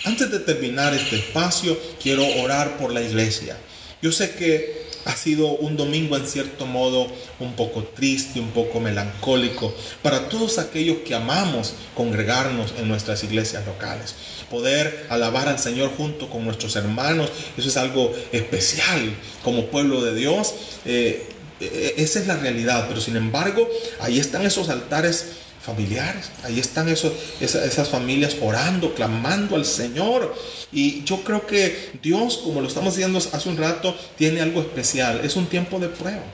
Antes 0.05 0.31
de 0.31 0.39
terminar 0.39 0.95
este 0.95 1.17
espacio, 1.17 1.77
quiero 2.01 2.25
orar 2.41 2.77
por 2.79 2.93
la 2.93 3.03
iglesia. 3.03 3.57
Yo 4.01 4.13
sé 4.13 4.33
que 4.33 4.88
ha 5.09 5.17
sido 5.17 5.47
un 5.49 5.77
domingo 5.77 6.17
en 6.17 6.27
cierto 6.27 6.67
modo 6.67 7.07
un 7.41 7.55
poco 7.55 7.83
triste, 7.83 8.41
un 8.41 8.51
poco 8.51 8.79
melancólico 8.79 9.75
para 10.03 10.29
todos 10.29 10.59
aquellos 10.59 10.99
que 10.99 11.15
amamos 11.15 11.73
congregarnos 11.95 12.75
en 12.79 12.89
nuestras 12.89 13.25
iglesias 13.25 13.65
locales. 13.67 14.15
Poder 14.51 15.07
alabar 15.09 15.49
al 15.49 15.59
Señor 15.59 15.91
junto 15.97 16.29
con 16.29 16.45
nuestros 16.45 16.77
hermanos, 16.77 17.31
eso 17.57 17.69
es 17.69 17.77
algo 17.79 18.15
especial 18.33 19.15
como 19.43 19.67
pueblo 19.67 20.05
de 20.05 20.15
Dios. 20.15 20.55
Eh, 20.85 21.27
eh, 21.61 21.95
esa 21.97 22.21
es 22.21 22.27
la 22.27 22.37
realidad, 22.37 22.85
pero 22.87 23.01
sin 23.01 23.17
embargo, 23.17 23.67
ahí 24.01 24.19
están 24.19 24.45
esos 24.45 24.69
altares 24.69 25.39
familiares. 25.69 26.31
Ahí 26.45 26.59
están 26.59 26.89
esos, 26.89 27.13
esas, 27.41 27.89
familias 27.89 28.37
orando, 28.41 28.95
clamando 28.95 29.55
al 29.55 29.67
Señor. 29.67 30.35
Y 30.73 31.05
yo 31.05 31.23
creo 31.23 31.47
que 31.47 31.93
Dios, 32.03 32.39
como 32.39 32.61
lo 32.61 32.69
estamos 32.69 32.95
diciendo 32.95 33.19
hace 33.19 33.49
un 33.49 33.59
rato, 33.59 33.95
tiene 34.17 34.41
algo 34.41 34.61
especial. 34.61 35.21
Es 35.23 35.37
un 35.37 35.47
tiempo 35.47 35.79
de 35.79 35.89
prueba. 35.89 36.25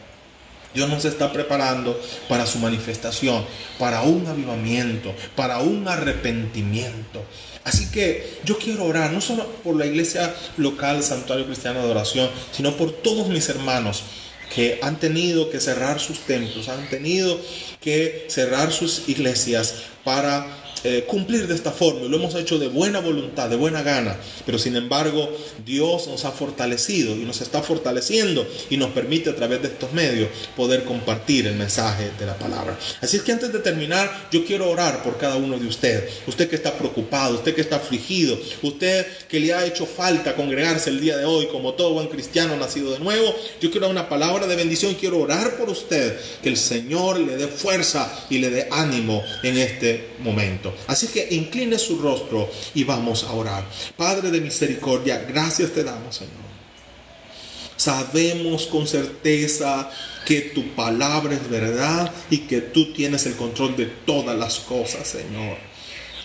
Dios 0.73 0.88
nos 0.88 1.05
está 1.05 1.33
preparando 1.33 2.01
para 2.29 2.47
su 2.47 2.59
manifestación, 2.59 3.44
para 3.79 4.03
un 4.03 4.27
avivamiento, 4.27 5.14
para 5.37 5.59
un 5.59 5.87
arrepentimiento. 5.87 7.23
Así 7.64 7.90
que 7.90 8.40
yo 8.44 8.59
quiero 8.59 8.85
orar 8.85 9.12
no 9.12 9.20
solo 9.20 9.47
por 9.64 9.77
la 9.77 9.87
iglesia 9.87 10.35
local, 10.57 11.03
Santuario 11.03 11.47
Cristiano 11.47 11.83
de 11.85 11.90
Oración, 11.90 12.29
sino 12.53 12.77
por 12.77 12.92
todos 12.92 13.29
mis 13.29 13.49
hermanos 13.49 14.03
que 14.54 14.78
han 14.82 15.00
tenido 15.00 15.50
que 15.50 15.60
cerrar 15.60 15.98
sus 15.98 16.20
templos, 16.20 16.68
han 16.68 16.88
tenido 16.88 17.40
que 17.80 18.26
cerrar 18.28 18.72
sus 18.72 19.08
iglesias 19.08 19.74
para 20.04 20.63
eh, 20.85 21.05
cumplir 21.07 21.47
de 21.47 21.55
esta 21.55 21.73
forma 21.73 22.03
y 22.03 22.09
lo 22.09 22.16
hemos 22.18 22.35
hecho 22.35 22.59
de 22.59 22.68
buena 22.68 23.01
voluntad, 23.01 23.49
de 23.49 23.57
buena 23.57 23.83
gana, 23.83 24.16
pero 24.44 24.59
sin 24.59 24.77
embargo 24.77 25.31
Dios 25.64 26.07
nos 26.09 26.25
ha 26.25 26.31
fortalecido 26.31 27.16
y 27.16 27.25
nos 27.25 27.40
está 27.40 27.62
fortaleciendo 27.62 28.47
y 28.70 28.77
nos 28.77 28.90
permite 28.90 29.31
a 29.31 29.37
través 29.37 29.62
de 29.62 29.68
estos 29.68 29.92
medios 29.92 30.29
poder 30.57 30.85
compartir 30.85 31.47
el 31.47 31.55
mensaje 31.55 32.11
de 32.18 32.27
la 32.27 32.37
palabra. 32.37 32.79
Así 33.01 33.16
es 33.16 33.23
que 33.23 33.33
antes 33.33 33.53
de 33.53 33.61
terminar, 33.61 34.29
yo 34.31 34.44
quiero 34.44 34.70
orar 34.70 35.03
por 35.03 35.16
cada 35.16 35.37
uno 35.37 35.59
de 35.59 35.66
ustedes. 35.66 36.12
Usted 36.27 36.49
que 36.49 36.57
está 36.57 36.77
preocupado, 36.77 37.37
usted 37.37 37.55
que 37.55 37.62
está 37.62 37.77
afligido, 37.77 38.38
usted 38.62 39.07
que 39.29 39.40
le 39.40 39.55
ha 39.55 39.64
hecho 39.64 39.87
falta 39.87 40.35
congregarse 40.35 40.90
el 40.90 41.01
día 41.01 41.16
de 41.16 41.25
hoy 41.25 41.47
como 41.47 41.75
todo 41.75 41.94
buen 41.94 42.09
cristiano 42.09 42.57
nacido 42.57 42.92
de 42.92 42.99
nuevo, 42.99 43.35
yo 43.61 43.70
quiero 43.70 43.88
una 43.88 44.09
palabra 44.09 44.47
de 44.47 44.57
bendición, 44.57 44.94
quiero 44.94 45.18
orar 45.18 45.57
por 45.57 45.70
usted, 45.70 46.18
que 46.42 46.49
el 46.49 46.57
Señor 46.57 47.18
le 47.20 47.37
dé 47.37 47.49
fuerza 47.49 48.27
y 48.29 48.38
le 48.38 48.51
dé 48.51 48.68
ánimo 48.70 49.23
en 49.42 49.59
este 49.59 50.09
momento. 50.18 50.73
Así 50.87 51.08
que 51.08 51.28
incline 51.30 51.78
su 51.78 51.98
rostro 51.98 52.48
y 52.74 52.84
vamos 52.84 53.24
a 53.24 53.32
orar. 53.32 53.64
Padre 53.96 54.30
de 54.30 54.40
misericordia, 54.40 55.24
gracias 55.28 55.72
te 55.72 55.84
damos, 55.84 56.16
Señor. 56.16 56.44
Sabemos 57.76 58.66
con 58.66 58.87
certeza 58.87 59.90
que 60.24 60.40
tu 60.40 60.74
palabra 60.74 61.34
es 61.34 61.50
verdad 61.50 62.12
y 62.30 62.38
que 62.38 62.60
tú 62.60 62.92
tienes 62.92 63.26
el 63.26 63.34
control 63.34 63.76
de 63.76 63.87
todas 63.87 64.38
las 64.38 64.60
cosas, 64.60 65.06
Señor. 65.06 65.73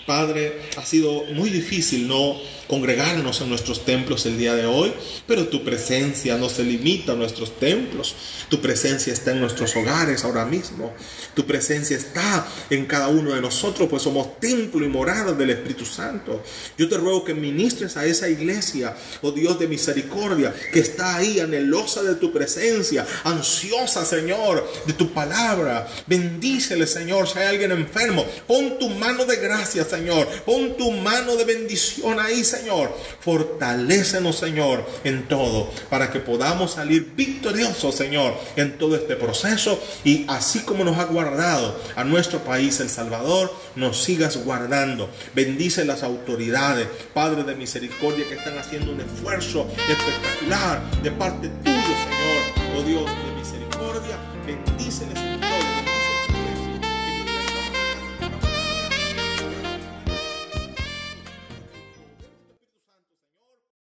Padre, 0.09 0.59
ha 0.75 0.83
sido 0.83 1.25
muy 1.35 1.51
difícil 1.51 2.07
no 2.07 2.35
congregarnos 2.65 3.41
en 3.41 3.49
nuestros 3.49 3.85
templos 3.85 4.25
el 4.25 4.39
día 4.39 4.55
de 4.55 4.65
hoy, 4.65 4.91
pero 5.27 5.47
tu 5.47 5.63
presencia 5.63 6.35
no 6.37 6.49
se 6.49 6.63
limita 6.63 7.11
a 7.11 7.15
nuestros 7.15 7.59
templos. 7.59 8.15
Tu 8.49 8.59
presencia 8.59 9.13
está 9.13 9.31
en 9.31 9.39
nuestros 9.39 9.75
hogares 9.75 10.23
ahora 10.23 10.45
mismo. 10.45 10.93
Tu 11.35 11.45
presencia 11.45 11.95
está 11.95 12.47
en 12.71 12.85
cada 12.85 13.07
uno 13.07 13.35
de 13.35 13.41
nosotros, 13.41 13.87
pues 13.87 14.01
somos 14.01 14.39
templo 14.39 14.83
y 14.83 14.89
morada 14.89 15.33
del 15.33 15.51
Espíritu 15.51 15.85
Santo. 15.85 16.43
Yo 16.75 16.89
te 16.89 16.97
ruego 16.97 17.23
que 17.23 17.35
ministres 17.35 17.95
a 17.95 18.05
esa 18.05 18.29
iglesia, 18.29 18.95
oh 19.21 19.31
Dios 19.31 19.59
de 19.59 19.67
misericordia, 19.67 20.53
que 20.73 20.79
está 20.79 21.17
ahí 21.17 21.39
anhelosa 21.39 22.01
de 22.01 22.15
tu 22.15 22.33
presencia, 22.33 23.05
ansiosa, 23.23 24.05
Señor, 24.05 24.67
de 24.87 24.93
tu 24.93 25.11
palabra. 25.11 25.87
Bendícele, 26.07 26.87
Señor, 26.87 27.27
si 27.27 27.37
hay 27.37 27.47
alguien 27.47 27.71
enfermo, 27.71 28.25
pon 28.47 28.79
tu 28.79 28.89
mano 28.89 29.25
de 29.25 29.35
gracia, 29.37 29.83
Señor. 29.83 29.98
Pon 30.45 30.77
tu 30.77 30.91
mano 30.91 31.35
de 31.35 31.45
bendición 31.45 32.19
ahí, 32.19 32.43
Señor 32.43 32.59
Señor. 32.59 32.95
Fortalécenos, 33.19 34.37
Señor, 34.37 34.85
en 35.03 35.27
todo, 35.27 35.69
para 35.89 36.11
que 36.11 36.19
podamos 36.19 36.73
salir 36.73 37.13
victoriosos, 37.15 37.95
Señor, 37.95 38.33
en 38.55 38.77
todo 38.77 38.95
este 38.95 39.15
proceso. 39.15 39.81
Y 40.03 40.25
así 40.27 40.59
como 40.59 40.83
nos 40.83 40.97
ha 40.97 41.05
guardado 41.05 41.79
a 41.95 42.03
nuestro 42.03 42.39
país, 42.39 42.79
El 42.79 42.89
Salvador, 42.89 43.53
nos 43.75 44.03
sigas 44.03 44.43
guardando. 44.43 45.09
Bendice 45.33 45.85
las 45.85 46.03
autoridades, 46.03 46.87
Padre 47.13 47.43
de 47.43 47.55
misericordia, 47.55 48.27
que 48.27 48.35
están 48.35 48.57
haciendo 48.57 48.91
un 48.91 49.01
esfuerzo 49.01 49.67
espectacular 49.89 50.81
de 51.01 51.11
parte 51.11 51.49
tuya, 51.63 51.81
Señor. 51.83 52.77
Oh 52.77 52.83
Dios 52.83 53.05
de 53.05 53.39
misericordia, 53.39 54.17
bendíceles 54.45 55.28